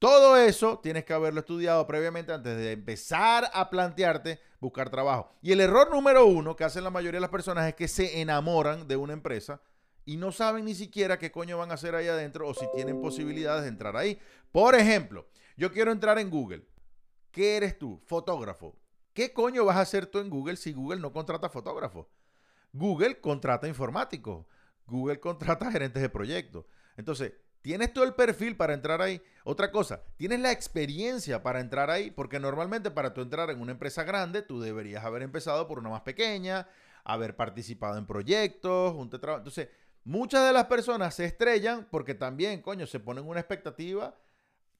Todo 0.00 0.36
eso 0.36 0.80
tienes 0.80 1.04
que 1.04 1.12
haberlo 1.12 1.38
estudiado 1.38 1.86
previamente 1.86 2.32
antes 2.32 2.56
de 2.56 2.72
empezar 2.72 3.48
a 3.54 3.70
plantearte 3.70 4.40
buscar 4.58 4.90
trabajo. 4.90 5.32
Y 5.42 5.52
el 5.52 5.60
error 5.60 5.92
número 5.92 6.26
uno 6.26 6.56
que 6.56 6.64
hacen 6.64 6.82
la 6.82 6.90
mayoría 6.90 7.18
de 7.18 7.22
las 7.22 7.30
personas 7.30 7.68
es 7.68 7.76
que 7.76 7.86
se 7.86 8.20
enamoran 8.20 8.88
de 8.88 8.96
una 8.96 9.12
empresa 9.12 9.60
y 10.04 10.16
no 10.16 10.32
saben 10.32 10.64
ni 10.64 10.74
siquiera 10.74 11.20
qué 11.20 11.30
coño 11.30 11.56
van 11.56 11.70
a 11.70 11.74
hacer 11.74 11.94
ahí 11.94 12.08
adentro 12.08 12.48
o 12.48 12.54
si 12.54 12.66
tienen 12.74 13.00
posibilidades 13.00 13.62
de 13.62 13.68
entrar 13.68 13.96
ahí. 13.96 14.18
Por 14.50 14.74
ejemplo, 14.74 15.28
yo 15.56 15.70
quiero 15.70 15.92
entrar 15.92 16.18
en 16.18 16.28
Google. 16.28 16.71
¿Qué 17.32 17.56
eres 17.56 17.78
tú? 17.78 18.00
Fotógrafo. 18.04 18.76
¿Qué 19.14 19.32
coño 19.32 19.64
vas 19.64 19.76
a 19.76 19.80
hacer 19.80 20.06
tú 20.06 20.18
en 20.20 20.30
Google 20.30 20.56
si 20.56 20.72
Google 20.72 21.00
no 21.00 21.12
contrata 21.12 21.48
fotógrafos? 21.48 22.06
Google 22.72 23.20
contrata 23.20 23.66
informáticos. 23.66 24.46
Google 24.86 25.18
contrata 25.18 25.70
gerentes 25.72 26.02
de 26.02 26.08
proyectos. 26.08 26.66
Entonces, 26.96 27.32
¿tienes 27.62 27.92
todo 27.92 28.04
el 28.04 28.14
perfil 28.14 28.56
para 28.56 28.74
entrar 28.74 29.02
ahí? 29.02 29.22
Otra 29.44 29.72
cosa, 29.72 30.02
¿tienes 30.16 30.40
la 30.40 30.52
experiencia 30.52 31.42
para 31.42 31.60
entrar 31.60 31.90
ahí? 31.90 32.10
Porque 32.10 32.38
normalmente 32.38 32.90
para 32.90 33.14
tú 33.14 33.22
entrar 33.22 33.50
en 33.50 33.60
una 33.60 33.72
empresa 33.72 34.04
grande, 34.04 34.42
tú 34.42 34.60
deberías 34.60 35.04
haber 35.04 35.22
empezado 35.22 35.66
por 35.66 35.78
una 35.78 35.88
más 35.88 36.02
pequeña, 36.02 36.68
haber 37.02 37.34
participado 37.34 37.98
en 37.98 38.06
proyectos, 38.06 38.94
un 38.94 39.10
Entonces, 39.10 39.68
Muchas 40.04 40.44
de 40.44 40.52
las 40.52 40.64
personas 40.64 41.14
se 41.14 41.24
estrellan 41.24 41.86
porque 41.88 42.14
también, 42.14 42.60
coño, 42.60 42.86
se 42.86 42.98
ponen 42.98 43.26
una 43.26 43.38
expectativa. 43.38 44.16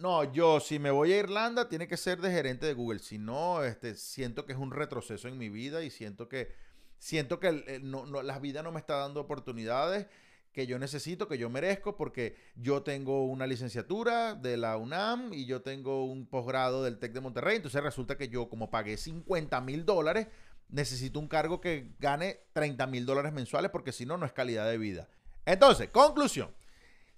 No, 0.03 0.25
yo 0.33 0.59
si 0.59 0.81
me 0.81 0.91
voy 0.91 1.13
a 1.13 1.21
Irlanda 1.21 1.69
tiene 1.69 1.87
que 1.87 1.97
ser 1.97 2.21
de 2.21 2.33
gerente 2.33 2.67
de 2.67 2.75
Google. 2.75 2.99
Si 2.99 3.19
no, 3.19 3.63
este, 3.63 3.95
siento 3.95 4.45
que 4.45 4.53
es 4.53 4.59
un 4.59 4.73
retroceso 4.73 5.29
en 5.29 5.39
mi 5.39 5.49
vida 5.49 5.85
y 5.85 5.91
siento 5.91 6.29
que 6.29 6.53
siento 6.99 7.39
que 7.39 7.79
no, 7.85 8.05
la 8.21 8.41
vida 8.41 8.65
no 8.65 8.73
me 8.73 8.81
está 8.81 8.97
dando 8.97 9.21
oportunidades 9.21 10.09
que 10.51 10.67
yo 10.67 10.81
necesito, 10.81 11.29
que 11.29 11.39
yo 11.39 11.49
merezco, 11.51 11.97
porque 11.97 12.37
yo 12.57 12.83
tengo 12.83 13.27
una 13.27 13.47
licenciatura 13.47 14.35
de 14.35 14.57
la 14.57 14.77
UNAM 14.77 15.33
y 15.33 15.47
yo 15.47 15.63
tengo 15.63 16.05
un 16.05 16.27
posgrado 16.27 16.83
del 16.83 16.99
TEC 16.99 17.13
de 17.13 17.21
Monterrey. 17.21 17.55
Entonces 17.55 17.81
resulta 17.81 18.19
que 18.19 18.27
yo, 18.27 18.49
como 18.49 18.71
pagué 18.71 18.97
50 18.97 19.61
mil 19.61 19.85
dólares, 19.87 20.27
necesito 20.69 21.21
un 21.21 21.29
cargo 21.29 21.61
que 21.61 21.93
gane 22.01 22.41
30 22.55 22.89
mil 22.89 23.07
dólares 23.07 23.33
mensuales 23.33 23.71
porque 23.71 23.93
si 23.93 24.05
no, 24.05 24.19
no 24.19 24.27
es 24.27 24.33
calidad 24.33 24.69
de 24.69 24.79
vida. 24.79 25.09
Entonces, 25.47 25.91
conclusión. 25.91 26.51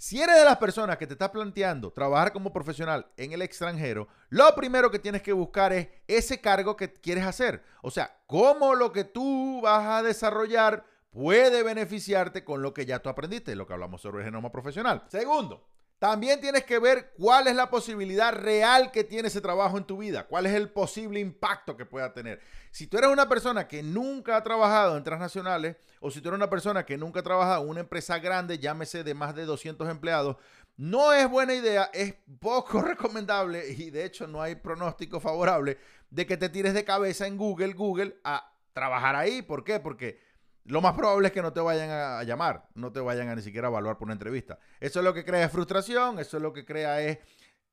Si 0.04 0.20
eres 0.20 0.36
de 0.36 0.44
las 0.44 0.58
personas 0.58 0.98
que 0.98 1.06
te 1.06 1.14
estás 1.14 1.30
planteando 1.30 1.90
trabajar 1.90 2.30
como 2.30 2.52
profesional 2.52 3.06
en 3.16 3.32
el 3.32 3.40
extranjero, 3.40 4.06
lo 4.28 4.54
primero 4.54 4.90
que 4.90 4.98
tienes 4.98 5.22
que 5.22 5.32
buscar 5.32 5.72
es 5.72 5.88
ese 6.06 6.42
cargo 6.42 6.76
que 6.76 6.92
quieres 6.92 7.24
hacer. 7.24 7.64
O 7.80 7.90
sea, 7.90 8.14
cómo 8.26 8.74
lo 8.74 8.92
que 8.92 9.04
tú 9.04 9.62
vas 9.62 9.86
a 9.86 10.02
desarrollar 10.02 10.84
puede 11.08 11.62
beneficiarte 11.62 12.44
con 12.44 12.60
lo 12.60 12.74
que 12.74 12.84
ya 12.84 12.98
tú 12.98 13.08
aprendiste, 13.08 13.56
lo 13.56 13.66
que 13.66 13.72
hablamos 13.72 14.02
sobre 14.02 14.18
el 14.18 14.26
genoma 14.26 14.52
profesional. 14.52 15.04
Segundo, 15.08 15.66
también 16.04 16.38
tienes 16.38 16.64
que 16.64 16.78
ver 16.78 17.14
cuál 17.16 17.46
es 17.46 17.56
la 17.56 17.70
posibilidad 17.70 18.30
real 18.30 18.92
que 18.92 19.04
tiene 19.04 19.28
ese 19.28 19.40
trabajo 19.40 19.78
en 19.78 19.84
tu 19.84 19.96
vida, 19.96 20.26
cuál 20.26 20.44
es 20.44 20.52
el 20.52 20.68
posible 20.68 21.18
impacto 21.18 21.78
que 21.78 21.86
pueda 21.86 22.12
tener. 22.12 22.42
Si 22.70 22.86
tú 22.86 22.98
eres 22.98 23.08
una 23.08 23.26
persona 23.26 23.66
que 23.66 23.82
nunca 23.82 24.36
ha 24.36 24.42
trabajado 24.42 24.98
en 24.98 25.02
transnacionales 25.02 25.76
o 26.00 26.10
si 26.10 26.20
tú 26.20 26.28
eres 26.28 26.36
una 26.36 26.50
persona 26.50 26.84
que 26.84 26.98
nunca 26.98 27.20
ha 27.20 27.22
trabajado 27.22 27.64
en 27.64 27.70
una 27.70 27.80
empresa 27.80 28.18
grande, 28.18 28.58
llámese 28.58 29.02
de 29.02 29.14
más 29.14 29.34
de 29.34 29.46
200 29.46 29.88
empleados, 29.88 30.36
no 30.76 31.14
es 31.14 31.26
buena 31.26 31.54
idea, 31.54 31.88
es 31.94 32.12
poco 32.38 32.82
recomendable 32.82 33.66
y 33.66 33.88
de 33.88 34.04
hecho 34.04 34.26
no 34.26 34.42
hay 34.42 34.56
pronóstico 34.56 35.20
favorable 35.20 35.78
de 36.10 36.26
que 36.26 36.36
te 36.36 36.50
tires 36.50 36.74
de 36.74 36.84
cabeza 36.84 37.26
en 37.26 37.38
Google, 37.38 37.72
Google 37.72 38.18
a 38.24 38.52
trabajar 38.74 39.16
ahí. 39.16 39.40
¿Por 39.40 39.64
qué? 39.64 39.80
Porque 39.80 40.20
lo 40.64 40.80
más 40.80 40.94
probable 40.94 41.28
es 41.28 41.32
que 41.32 41.42
no 41.42 41.52
te 41.52 41.60
vayan 41.60 41.90
a 41.90 42.22
llamar, 42.22 42.66
no 42.74 42.92
te 42.92 43.00
vayan 43.00 43.28
a 43.28 43.36
ni 43.36 43.42
siquiera 43.42 43.68
evaluar 43.68 43.98
por 43.98 44.06
una 44.06 44.14
entrevista. 44.14 44.58
Eso 44.80 45.00
es 45.00 45.04
lo 45.04 45.12
que 45.12 45.24
crea 45.24 45.48
frustración, 45.48 46.18
eso 46.18 46.36
es 46.38 46.42
lo 46.42 46.52
que 46.52 46.64
crea 46.64 47.00
es 47.02 47.18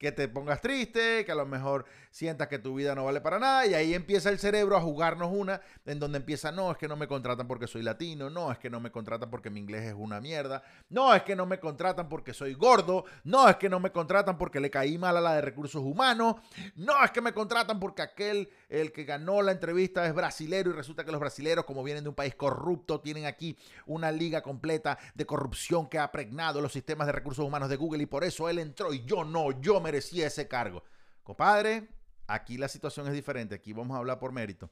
que 0.02 0.12
te 0.12 0.28
pongas 0.28 0.60
triste, 0.62 1.24
que 1.24 1.32
a 1.32 1.36
lo 1.36 1.46
mejor 1.46 1.86
sientas 2.10 2.48
que 2.48 2.58
tu 2.58 2.74
vida 2.74 2.96
no 2.96 3.06
vale 3.06 3.22
para 3.22 3.38
nada 3.38 3.68
y 3.68 3.76
ahí 3.76 3.94
empieza 3.94 4.32
el 4.32 4.40
cerebro 4.40 4.76
a 4.76 4.82
jugarnos 4.82 5.30
una 5.32 5.62
en 5.86 6.00
donde 6.00 6.18
empieza, 6.18 6.52
no, 6.52 6.72
es 6.72 6.78
que 6.80 6.88
no 6.88 6.96
me 6.96 7.08
contratan 7.08 7.48
porque 7.48 7.68
soy 7.68 7.84
latino, 7.84 8.28
no, 8.28 8.52
es 8.52 8.58
que 8.58 8.72
no 8.72 8.80
me 8.80 8.92
contratan 8.92 9.30
porque 9.30 9.52
mi 9.52 9.60
inglés 9.60 9.84
es 9.84 9.94
una 9.96 10.20
mierda, 10.20 10.64
no, 10.90 11.14
es 11.14 11.22
que 11.22 11.36
no 11.36 11.46
me 11.46 11.60
contratan 11.60 12.10
porque 12.10 12.34
soy 12.34 12.56
gordo, 12.56 13.06
no, 13.26 13.48
es 13.48 13.58
que 13.58 13.70
no 13.70 13.80
me 13.80 13.92
contratan 13.92 14.40
porque 14.40 14.60
le 14.60 14.72
caí 14.72 14.98
mal 14.98 15.18
a 15.18 15.22
la 15.22 15.36
de 15.36 15.42
recursos 15.42 15.84
humanos, 15.84 16.38
no, 16.76 17.04
es 17.06 17.12
que 17.12 17.22
me 17.22 17.32
contratan 17.32 17.80
porque 17.80 18.02
aquel, 18.02 18.50
el 18.72 18.94
que 18.94 19.04
ganó 19.04 19.42
la 19.42 19.52
entrevista 19.52 20.06
es 20.06 20.14
brasilero 20.16 20.72
y 20.72 20.74
resulta 20.74 21.04
que 21.04 21.12
los 21.12 21.20
brasileros, 21.20 21.66
como 21.66 21.84
vienen 21.84 22.04
de 22.04 22.10
un 22.10 22.16
país 22.16 22.36
corrupto, 22.36 23.02
tienen 23.02 23.26
aquí 23.26 23.58
una 23.86 24.12
liga 24.12 24.42
completa 24.42 24.98
de 25.14 25.26
corrupción 25.26 25.90
que 25.90 26.00
ha 26.00 26.10
pregnado 26.10 26.62
los 26.62 26.72
sistemas 26.72 27.06
de 27.06 27.12
recursos 27.12 27.46
humanos 27.46 27.68
de 27.70 27.76
Google 27.76 28.04
y 28.04 28.06
por 28.06 28.24
eso 28.24 28.48
él 28.48 28.60
entró 28.60 28.94
y 28.94 29.04
yo 29.04 29.26
no, 29.26 29.60
yo 29.60 29.76
me 29.76 29.92
merecía 29.92 30.28
ese 30.28 30.48
cargo. 30.48 30.84
Compadre, 31.22 31.90
aquí 32.28 32.58
la 32.58 32.70
situación 32.70 33.08
es 33.08 33.14
diferente. 33.14 33.56
Aquí 33.56 33.74
vamos 33.74 33.94
a 33.96 34.00
hablar 34.00 34.20
por 34.20 34.32
mérito. 34.32 34.70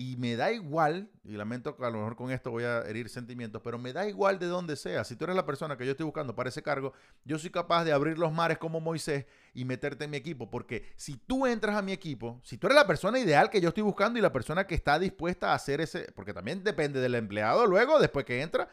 Y 0.00 0.16
me 0.16 0.36
da 0.36 0.52
igual, 0.52 1.10
y 1.24 1.32
lamento 1.32 1.76
que 1.76 1.84
a 1.84 1.90
lo 1.90 1.98
mejor 1.98 2.14
con 2.14 2.30
esto 2.30 2.52
voy 2.52 2.62
a 2.62 2.82
herir 2.82 3.08
sentimientos, 3.08 3.60
pero 3.64 3.80
me 3.80 3.92
da 3.92 4.06
igual 4.06 4.38
de 4.38 4.46
dónde 4.46 4.76
sea. 4.76 5.02
Si 5.02 5.16
tú 5.16 5.24
eres 5.24 5.34
la 5.34 5.44
persona 5.44 5.76
que 5.76 5.84
yo 5.84 5.90
estoy 5.90 6.04
buscando 6.04 6.36
para 6.36 6.50
ese 6.50 6.62
cargo, 6.62 6.92
yo 7.24 7.36
soy 7.36 7.50
capaz 7.50 7.82
de 7.82 7.92
abrir 7.92 8.16
los 8.16 8.32
mares 8.32 8.58
como 8.58 8.78
Moisés 8.78 9.26
y 9.54 9.64
meterte 9.64 10.04
en 10.04 10.12
mi 10.12 10.16
equipo. 10.16 10.48
Porque 10.48 10.84
si 10.94 11.16
tú 11.16 11.48
entras 11.48 11.74
a 11.74 11.82
mi 11.82 11.90
equipo, 11.90 12.40
si 12.44 12.58
tú 12.58 12.68
eres 12.68 12.76
la 12.76 12.86
persona 12.86 13.18
ideal 13.18 13.50
que 13.50 13.60
yo 13.60 13.70
estoy 13.70 13.82
buscando 13.82 14.20
y 14.20 14.22
la 14.22 14.32
persona 14.32 14.68
que 14.68 14.76
está 14.76 15.00
dispuesta 15.00 15.50
a 15.50 15.54
hacer 15.54 15.80
ese, 15.80 16.12
porque 16.14 16.32
también 16.32 16.62
depende 16.62 17.00
del 17.00 17.16
empleado 17.16 17.66
luego, 17.66 17.98
después 17.98 18.24
que 18.24 18.40
entra, 18.40 18.68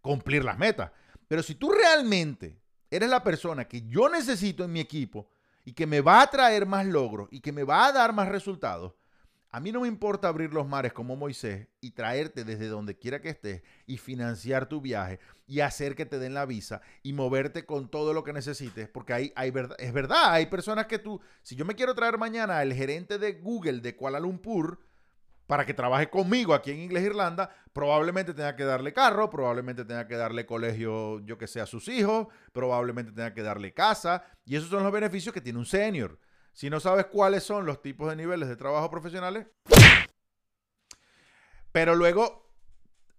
cumplir 0.00 0.44
las 0.44 0.58
metas. 0.58 0.90
Pero 1.28 1.44
si 1.44 1.54
tú 1.54 1.70
realmente 1.70 2.58
eres 2.90 3.08
la 3.08 3.22
persona 3.22 3.68
que 3.68 3.86
yo 3.86 4.08
necesito 4.08 4.64
en 4.64 4.72
mi 4.72 4.80
equipo 4.80 5.30
y 5.64 5.74
que 5.74 5.86
me 5.86 6.00
va 6.00 6.22
a 6.22 6.26
traer 6.26 6.66
más 6.66 6.84
logros 6.86 7.28
y 7.30 7.38
que 7.38 7.52
me 7.52 7.62
va 7.62 7.86
a 7.86 7.92
dar 7.92 8.12
más 8.12 8.28
resultados, 8.28 8.94
a 9.56 9.60
mí 9.60 9.72
no 9.72 9.80
me 9.80 9.88
importa 9.88 10.28
abrir 10.28 10.52
los 10.52 10.68
mares 10.68 10.92
como 10.92 11.16
Moisés 11.16 11.66
y 11.80 11.92
traerte 11.92 12.44
desde 12.44 12.68
donde 12.68 12.98
quiera 12.98 13.22
que 13.22 13.30
estés 13.30 13.62
y 13.86 13.96
financiar 13.96 14.68
tu 14.68 14.82
viaje 14.82 15.18
y 15.46 15.60
hacer 15.60 15.94
que 15.94 16.04
te 16.04 16.18
den 16.18 16.34
la 16.34 16.44
visa 16.44 16.82
y 17.02 17.14
moverte 17.14 17.64
con 17.64 17.88
todo 17.88 18.12
lo 18.12 18.22
que 18.22 18.34
necesites, 18.34 18.86
porque 18.86 19.14
hay, 19.14 19.32
hay 19.34 19.50
verdad, 19.50 19.74
es 19.80 19.94
verdad, 19.94 20.32
hay 20.34 20.44
personas 20.44 20.84
que 20.84 20.98
tú, 20.98 21.22
si 21.40 21.56
yo 21.56 21.64
me 21.64 21.74
quiero 21.74 21.94
traer 21.94 22.18
mañana 22.18 22.58
al 22.58 22.74
gerente 22.74 23.16
de 23.16 23.32
Google 23.32 23.80
de 23.80 23.96
Kuala 23.96 24.20
Lumpur, 24.20 24.78
para 25.46 25.64
que 25.64 25.72
trabaje 25.72 26.10
conmigo 26.10 26.52
aquí 26.52 26.72
en 26.72 26.80
Inglés 26.80 27.04
Irlanda, 27.04 27.48
probablemente 27.72 28.34
tenga 28.34 28.56
que 28.56 28.64
darle 28.64 28.92
carro, 28.92 29.30
probablemente 29.30 29.86
tenga 29.86 30.06
que 30.06 30.16
darle 30.16 30.44
colegio, 30.44 31.20
yo 31.20 31.38
que 31.38 31.46
sé, 31.46 31.62
a 31.62 31.66
sus 31.66 31.88
hijos, 31.88 32.26
probablemente 32.52 33.10
tenga 33.10 33.32
que 33.32 33.42
darle 33.42 33.72
casa, 33.72 34.22
y 34.44 34.56
esos 34.56 34.68
son 34.68 34.82
los 34.82 34.92
beneficios 34.92 35.32
que 35.32 35.40
tiene 35.40 35.58
un 35.58 35.64
senior. 35.64 36.18
Si 36.56 36.70
no 36.70 36.80
sabes 36.80 37.04
cuáles 37.04 37.42
son 37.42 37.66
los 37.66 37.82
tipos 37.82 38.08
de 38.08 38.16
niveles 38.16 38.48
de 38.48 38.56
trabajo 38.56 38.90
profesionales, 38.90 39.46
pero 41.70 41.94
luego, 41.94 42.50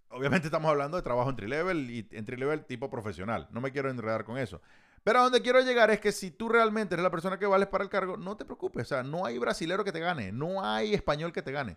obviamente 0.08 0.48
estamos 0.48 0.68
hablando 0.68 0.96
de 0.96 1.04
trabajo 1.04 1.30
entry 1.30 1.46
level 1.46 1.88
y 1.88 2.08
entry 2.10 2.36
level 2.36 2.64
tipo 2.64 2.90
profesional. 2.90 3.46
No 3.52 3.60
me 3.60 3.70
quiero 3.70 3.90
enredar 3.90 4.24
con 4.24 4.38
eso. 4.38 4.60
Pero 5.04 5.20
a 5.20 5.22
donde 5.22 5.40
quiero 5.40 5.60
llegar 5.60 5.88
es 5.92 6.00
que 6.00 6.10
si 6.10 6.32
tú 6.32 6.48
realmente 6.48 6.96
eres 6.96 7.04
la 7.04 7.12
persona 7.12 7.38
que 7.38 7.46
vales 7.46 7.68
para 7.68 7.84
el 7.84 7.90
cargo, 7.90 8.16
no 8.16 8.36
te 8.36 8.44
preocupes. 8.44 8.82
O 8.82 8.88
sea, 8.88 9.04
no 9.04 9.24
hay 9.24 9.38
brasilero 9.38 9.84
que 9.84 9.92
te 9.92 10.00
gane, 10.00 10.32
no 10.32 10.64
hay 10.64 10.92
español 10.92 11.32
que 11.32 11.42
te 11.42 11.52
gane. 11.52 11.76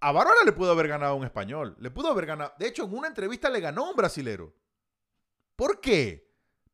A 0.00 0.10
Bárbara 0.10 0.40
le 0.46 0.52
pudo 0.52 0.72
haber 0.72 0.88
ganado 0.88 1.16
un 1.16 1.24
español. 1.24 1.76
Le 1.80 1.90
pudo 1.90 2.08
haber 2.08 2.24
ganado. 2.24 2.54
De 2.58 2.66
hecho, 2.66 2.84
en 2.84 2.96
una 2.96 3.08
entrevista 3.08 3.50
le 3.50 3.60
ganó 3.60 3.90
un 3.90 3.96
brasilero. 3.96 4.54
¿Por 5.54 5.82
qué? 5.82 6.27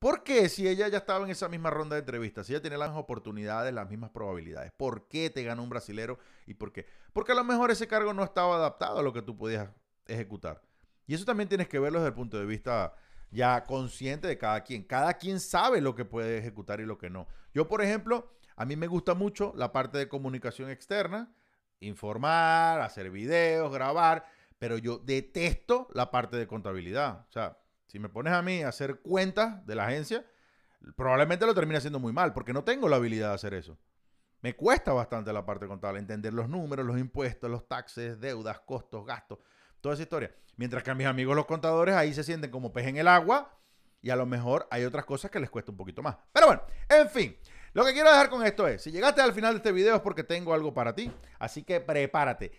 ¿Por 0.05 0.23
qué 0.23 0.51
si 0.51 0.69
ella 0.69 0.87
ya 0.89 0.99
estaba 0.99 1.25
en 1.25 1.31
esa 1.31 1.49
misma 1.49 1.71
ronda 1.71 1.97
de 1.97 2.01
entrevistas, 2.01 2.47
si 2.47 2.53
ella 2.53 2.61
tiene 2.61 2.77
las 2.77 2.89
mismas 2.89 3.05
oportunidades, 3.05 3.73
las 3.73 3.89
mismas 3.89 4.11
probabilidades? 4.11 4.71
¿Por 4.77 5.09
qué 5.09 5.31
te 5.31 5.43
ganó 5.43 5.63
un 5.63 5.71
brasilero 5.71 6.19
y 6.47 6.53
por 6.53 6.75
qué? 6.75 6.85
Porque 7.15 7.33
a 7.33 7.35
lo 7.35 7.43
mejor 7.43 7.71
ese 7.71 7.89
cargo 7.89 8.13
no 8.13 8.23
estaba 8.23 8.57
adaptado 8.57 8.99
a 8.99 9.03
lo 9.03 9.15
que 9.15 9.23
tú 9.23 9.35
podías 9.35 9.71
ejecutar. 10.07 10.61
Y 11.07 11.15
eso 11.15 11.25
también 11.25 11.49
tienes 11.49 11.69
que 11.69 11.79
verlo 11.79 12.01
desde 12.01 12.09
el 12.09 12.15
punto 12.15 12.39
de 12.39 12.45
vista 12.45 12.93
ya 13.31 13.65
consciente 13.65 14.29
de 14.29 14.37
cada 14.37 14.63
quien. 14.63 14.83
Cada 14.83 15.15
quien 15.15 15.41
sabe 15.41 15.81
lo 15.81 15.95
que 15.95 16.05
puede 16.05 16.37
ejecutar 16.37 16.83
y 16.83 16.85
lo 16.85 16.99
que 16.99 17.09
no. 17.09 17.27
Yo, 17.55 17.67
por 17.67 17.81
ejemplo, 17.81 18.31
a 18.57 18.67
mí 18.67 18.77
me 18.77 18.89
gusta 18.89 19.15
mucho 19.15 19.55
la 19.57 19.73
parte 19.73 19.97
de 19.97 20.07
comunicación 20.07 20.69
externa 20.69 21.33
informar, 21.81 22.83
hacer 22.83 23.11
videos, 23.11 23.73
grabar, 23.73 24.27
pero 24.59 24.77
yo 24.77 24.99
detesto 24.99 25.89
la 25.95 26.11
parte 26.11 26.37
de 26.37 26.47
contabilidad. 26.47 27.25
O 27.27 27.33
sea, 27.33 27.57
si 27.87 27.99
me 27.99 28.09
pones 28.09 28.33
a 28.33 28.43
mí 28.43 28.63
a 28.63 28.69
hacer 28.69 29.01
cuentas 29.01 29.65
de 29.67 29.75
la 29.75 29.87
agencia, 29.87 30.25
probablemente 30.97 31.47
lo 31.47 31.55
termine 31.55 31.79
haciendo 31.79 32.01
muy 32.01 32.13
mal, 32.13 32.33
porque 32.33 32.53
no 32.53 32.65
tengo 32.65 32.89
la 32.89 32.97
habilidad 32.97 33.29
de 33.29 33.35
hacer 33.35 33.55
eso. 33.55 33.79
Me 34.41 34.55
cuesta 34.55 34.93
bastante 34.93 35.33
la 35.33 35.47
parte 35.47 35.67
contable, 35.67 35.99
entender 35.99 36.35
los 36.35 36.49
números, 36.49 36.85
los 36.85 36.99
impuestos, 36.99 37.51
los 37.51 37.67
taxes, 37.67 38.21
deudas, 38.21 38.61
costos, 38.61 39.07
gastos, 39.07 39.39
toda 39.81 39.95
esa 39.95 40.03
historia. 40.03 40.35
Mientras 40.57 40.83
que 40.83 40.91
a 40.91 40.95
mis 40.95 41.07
amigos 41.07 41.35
los 41.35 41.47
contadores 41.47 41.95
ahí 41.95 42.13
se 42.13 42.23
sienten 42.23 42.51
como 42.51 42.73
pez 42.73 42.87
en 42.87 42.97
el 42.97 43.09
agua 43.09 43.59
y 44.03 44.11
a 44.11 44.17
lo 44.17 44.27
mejor 44.27 44.69
hay 44.71 44.85
otras 44.85 45.07
cosas 45.07 45.31
que 45.31 45.41
les 45.41 45.49
cuesta 45.49 45.71
un 45.71 45.79
poquito 45.79 46.03
más. 46.03 46.17
Pero 46.33 46.47
bueno, 46.47 46.63
en 46.89 47.09
fin. 47.09 47.37
Lo 47.73 47.85
que 47.85 47.93
quiero 47.93 48.11
dejar 48.11 48.29
con 48.29 48.45
esto 48.47 48.69
es, 48.69 48.83
si 48.83 48.93
llegaste 48.93 49.21
al 49.21 49.33
final 49.33 49.55
de 49.55 49.57
este 49.57 49.73
video 49.73 49.97
es 49.97 50.03
porque 50.03 50.23
tengo 50.23 50.55
algo 50.55 50.73
para 50.73 50.95
ti, 50.95 51.11
así 51.39 51.65
que 51.65 51.81
prepárate. 51.81 52.53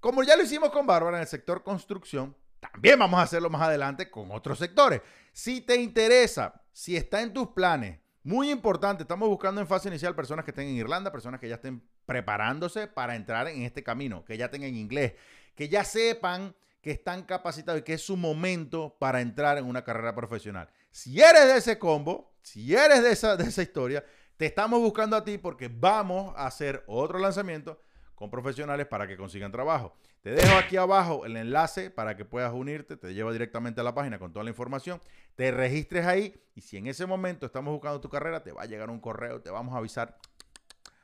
Como 0.00 0.22
ya 0.22 0.36
lo 0.36 0.44
hicimos 0.44 0.70
con 0.70 0.86
Bárbara 0.86 1.18
en 1.18 1.22
el 1.22 1.28
sector 1.28 1.62
construcción, 1.62 2.34
también 2.62 2.96
vamos 2.96 3.18
a 3.18 3.24
hacerlo 3.24 3.50
más 3.50 3.62
adelante 3.62 4.08
con 4.08 4.30
otros 4.30 4.58
sectores. 4.58 5.02
Si 5.32 5.62
te 5.62 5.76
interesa, 5.76 6.62
si 6.70 6.96
está 6.96 7.20
en 7.20 7.32
tus 7.32 7.48
planes, 7.48 7.98
muy 8.22 8.52
importante, 8.52 9.02
estamos 9.02 9.28
buscando 9.28 9.60
en 9.60 9.66
fase 9.66 9.88
inicial 9.88 10.14
personas 10.14 10.44
que 10.44 10.52
estén 10.52 10.68
en 10.68 10.76
Irlanda, 10.76 11.10
personas 11.10 11.40
que 11.40 11.48
ya 11.48 11.56
estén 11.56 11.82
preparándose 12.06 12.86
para 12.86 13.16
entrar 13.16 13.48
en 13.48 13.62
este 13.62 13.82
camino, 13.82 14.24
que 14.24 14.36
ya 14.36 14.48
tengan 14.48 14.76
inglés, 14.76 15.14
que 15.56 15.68
ya 15.68 15.82
sepan 15.82 16.54
que 16.80 16.92
están 16.92 17.24
capacitados 17.24 17.80
y 17.80 17.84
que 17.84 17.94
es 17.94 18.02
su 18.02 18.16
momento 18.16 18.96
para 18.96 19.20
entrar 19.20 19.58
en 19.58 19.64
una 19.64 19.82
carrera 19.82 20.14
profesional. 20.14 20.68
Si 20.92 21.20
eres 21.20 21.46
de 21.46 21.56
ese 21.56 21.80
combo, 21.80 22.32
si 22.42 22.76
eres 22.76 23.02
de 23.02 23.10
esa, 23.10 23.36
de 23.36 23.44
esa 23.44 23.62
historia, 23.62 24.04
te 24.36 24.46
estamos 24.46 24.78
buscando 24.78 25.16
a 25.16 25.24
ti 25.24 25.36
porque 25.36 25.68
vamos 25.68 26.32
a 26.36 26.46
hacer 26.46 26.84
otro 26.86 27.18
lanzamiento 27.18 27.80
con 28.14 28.30
profesionales 28.30 28.86
para 28.86 29.06
que 29.06 29.16
consigan 29.16 29.52
trabajo. 29.52 29.94
Te 30.22 30.30
dejo 30.30 30.56
aquí 30.56 30.76
abajo 30.76 31.26
el 31.26 31.36
enlace 31.36 31.90
para 31.90 32.16
que 32.16 32.24
puedas 32.24 32.52
unirte, 32.52 32.96
te 32.96 33.12
lleva 33.12 33.32
directamente 33.32 33.80
a 33.80 33.84
la 33.84 33.94
página 33.94 34.18
con 34.18 34.32
toda 34.32 34.44
la 34.44 34.50
información, 34.50 35.00
te 35.34 35.50
registres 35.50 36.06
ahí 36.06 36.40
y 36.54 36.60
si 36.60 36.76
en 36.76 36.86
ese 36.86 37.06
momento 37.06 37.46
estamos 37.46 37.72
buscando 37.72 38.00
tu 38.00 38.08
carrera, 38.08 38.42
te 38.42 38.52
va 38.52 38.62
a 38.62 38.66
llegar 38.66 38.90
un 38.90 39.00
correo, 39.00 39.40
te 39.40 39.50
vamos 39.50 39.74
a 39.74 39.78
avisar, 39.78 40.16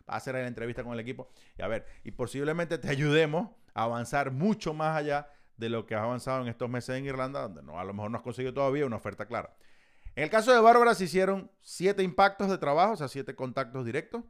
va 0.08 0.14
a 0.14 0.16
hacer 0.18 0.34
la 0.34 0.46
entrevista 0.46 0.84
con 0.84 0.92
el 0.92 1.00
equipo 1.00 1.28
y 1.56 1.62
a 1.62 1.66
ver, 1.66 1.86
y 2.04 2.12
posiblemente 2.12 2.78
te 2.78 2.88
ayudemos 2.88 3.50
a 3.74 3.82
avanzar 3.84 4.30
mucho 4.30 4.72
más 4.72 4.96
allá 4.96 5.28
de 5.56 5.68
lo 5.68 5.86
que 5.86 5.96
has 5.96 6.02
avanzado 6.02 6.42
en 6.42 6.48
estos 6.48 6.70
meses 6.70 6.96
en 6.96 7.04
Irlanda, 7.04 7.42
donde 7.42 7.62
no, 7.62 7.80
a 7.80 7.84
lo 7.84 7.92
mejor 7.92 8.10
no 8.10 8.18
has 8.18 8.22
conseguido 8.22 8.54
todavía 8.54 8.86
una 8.86 8.96
oferta 8.96 9.26
clara. 9.26 9.56
En 10.14 10.24
el 10.24 10.30
caso 10.30 10.52
de 10.52 10.60
Bárbara 10.60 10.94
se 10.94 11.04
hicieron 11.04 11.50
siete 11.60 12.02
impactos 12.02 12.48
de 12.48 12.58
trabajo, 12.58 12.92
o 12.92 12.96
sea, 12.96 13.08
siete 13.08 13.34
contactos 13.34 13.84
directos, 13.84 14.24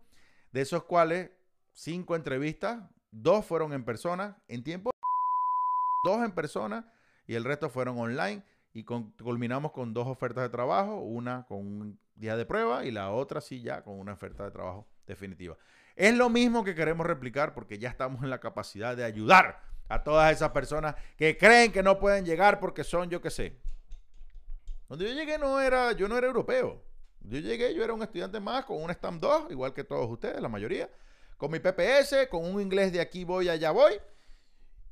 de 0.52 0.62
esos 0.62 0.85
cuales 0.85 1.30
cinco 1.78 2.16
entrevistas, 2.16 2.82
dos 3.12 3.47
fueron 3.47 3.73
en 3.73 3.85
persona, 3.85 4.37
en 4.49 4.64
tiempo, 4.64 4.90
dos 6.04 6.25
en 6.25 6.32
persona 6.32 6.92
y 7.28 7.37
el 7.37 7.44
resto 7.44 7.70
fueron 7.70 7.97
online 7.99 8.42
y 8.73 8.82
culminamos 8.82 9.70
con 9.70 9.94
dos 9.94 10.08
ofertas 10.08 10.42
de 10.42 10.49
trabajo, 10.49 10.99
una 10.99 11.47
con 11.47 11.58
un 11.58 12.00
día 12.16 12.37
de 12.37 12.44
prueba 12.44 12.85
y 12.85 12.90
la 12.90 13.12
otra 13.12 13.40
sí 13.40 13.62
ya 13.62 13.82
con 13.85 13.99
una 13.99 14.12
oferta 14.12 14.44
de 14.44 14.50
trabajo 14.50 14.88
definitiva. 15.06 15.56
Es 15.94 16.16
lo 16.16 16.28
mismo 16.28 16.64
que 16.64 16.75
queremos 16.75 17.06
replicar 17.06 17.54
porque 17.54 17.78
ya 17.78 17.88
estamos 17.88 18.25
en 18.25 18.30
la 18.30 18.40
capacidad 18.40 18.97
de 18.97 19.04
ayudar 19.04 19.62
a 19.88 20.02
todas 20.02 20.32
esas 20.32 20.50
personas 20.50 20.97
que 21.16 21.38
creen 21.38 21.70
que 21.70 21.85
no 21.85 22.00
pueden 22.00 22.25
llegar 22.25 22.58
porque 22.58 22.82
son, 22.82 23.08
yo 23.08 23.23
qué 23.23 23.30
sé, 23.30 23.56
donde 24.88 25.08
yo 25.08 25.14
llegué 25.14 25.38
no 25.38 25.61
era, 25.61 25.92
yo 25.92 26.08
no 26.08 26.18
era 26.18 26.26
europeo. 26.26 26.82
Yo 27.20 27.38
llegué, 27.38 27.73
yo 27.75 27.85
era 27.85 27.92
un 27.92 28.02
estudiante 28.02 28.40
más 28.40 28.64
con 28.64 28.82
un 28.82 28.92
STAM 28.92 29.20
2, 29.20 29.50
igual 29.50 29.75
que 29.75 29.85
todos 29.85 30.11
ustedes, 30.11 30.40
la 30.40 30.49
mayoría. 30.49 30.88
Con 31.38 31.52
mi 31.52 31.61
PPS, 31.61 32.26
con 32.28 32.45
un 32.45 32.61
inglés 32.61 32.92
de 32.92 33.00
aquí 33.00 33.25
voy, 33.25 33.49
allá 33.49 33.71
voy. 33.71 33.92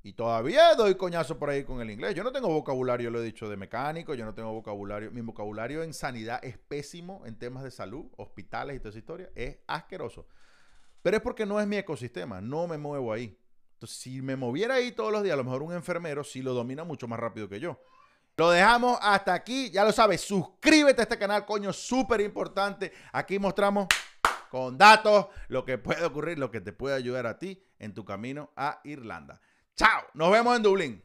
Y 0.05 0.12
todavía 0.12 0.76
doy 0.76 0.95
coñazo 0.95 1.37
por 1.37 1.50
ahí 1.50 1.65
con 1.65 1.81
el 1.81 1.91
inglés. 1.91 2.15
Yo 2.15 2.23
no 2.23 2.31
tengo 2.31 2.49
vocabulario, 2.49 3.11
lo 3.11 3.21
he 3.21 3.25
dicho, 3.25 3.49
de 3.49 3.57
mecánico. 3.57 4.15
Yo 4.15 4.25
no 4.25 4.33
tengo 4.33 4.53
vocabulario. 4.53 5.11
Mi 5.11 5.21
vocabulario 5.21 5.83
en 5.83 5.93
sanidad 5.93 6.38
es 6.45 6.57
pésimo 6.57 7.26
en 7.26 7.37
temas 7.37 7.65
de 7.65 7.73
salud, 7.73 8.07
hospitales 8.17 8.76
y 8.76 8.79
toda 8.79 8.91
esa 8.91 8.99
historia. 9.00 9.31
Es 9.35 9.59
asqueroso. 9.67 10.29
Pero 11.03 11.17
es 11.17 11.23
porque 11.25 11.45
no 11.45 11.61
es 11.61 11.67
mi 11.67 11.79
ecosistema. 11.79 12.41
No 12.41 12.69
me 12.69 12.79
muevo 12.79 13.12
ahí. 13.12 13.37
Entonces, 13.73 13.99
si 13.99 14.23
me 14.23 14.37
moviera 14.37 14.76
ahí 14.76 14.93
todos 14.93 15.11
los 15.11 15.25
días, 15.25 15.35
a 15.35 15.38
lo 15.38 15.45
mejor 15.45 15.65
un 15.65 15.73
enfermero 15.73 16.23
sí 16.23 16.41
lo 16.41 16.55
domina 16.55 16.85
mucho 16.85 17.09
más 17.09 17.19
rápido 17.19 17.49
que 17.49 17.59
yo. 17.59 17.81
Lo 18.37 18.50
dejamos 18.50 18.99
hasta 19.03 19.35
aquí. 19.35 19.73
Ya 19.73 19.85
lo 19.85 19.91
sabes, 19.91 20.21
suscríbete 20.21 21.00
a 21.00 21.03
este 21.03 21.19
canal, 21.19 21.45
coño, 21.45 21.73
súper 21.73 22.21
importante. 22.21 22.93
Aquí 23.11 23.41
mostramos 23.41 23.89
con 24.50 24.78
datos 24.78 25.26
lo 25.49 25.65
que 25.65 25.78
puede 25.78 26.04
ocurrir, 26.04 26.39
lo 26.39 26.50
que 26.50 26.61
te 26.61 26.73
puede 26.73 26.95
ayudar 26.95 27.26
a 27.26 27.39
ti 27.39 27.63
en 27.78 27.95
tu 27.95 28.04
camino 28.04 28.52
a 28.56 28.80
Irlanda. 28.85 29.41
Chao, 29.76 30.02
nos 30.15 30.30
vemos 30.30 30.56
en 30.56 30.63
Dublín. 30.63 31.02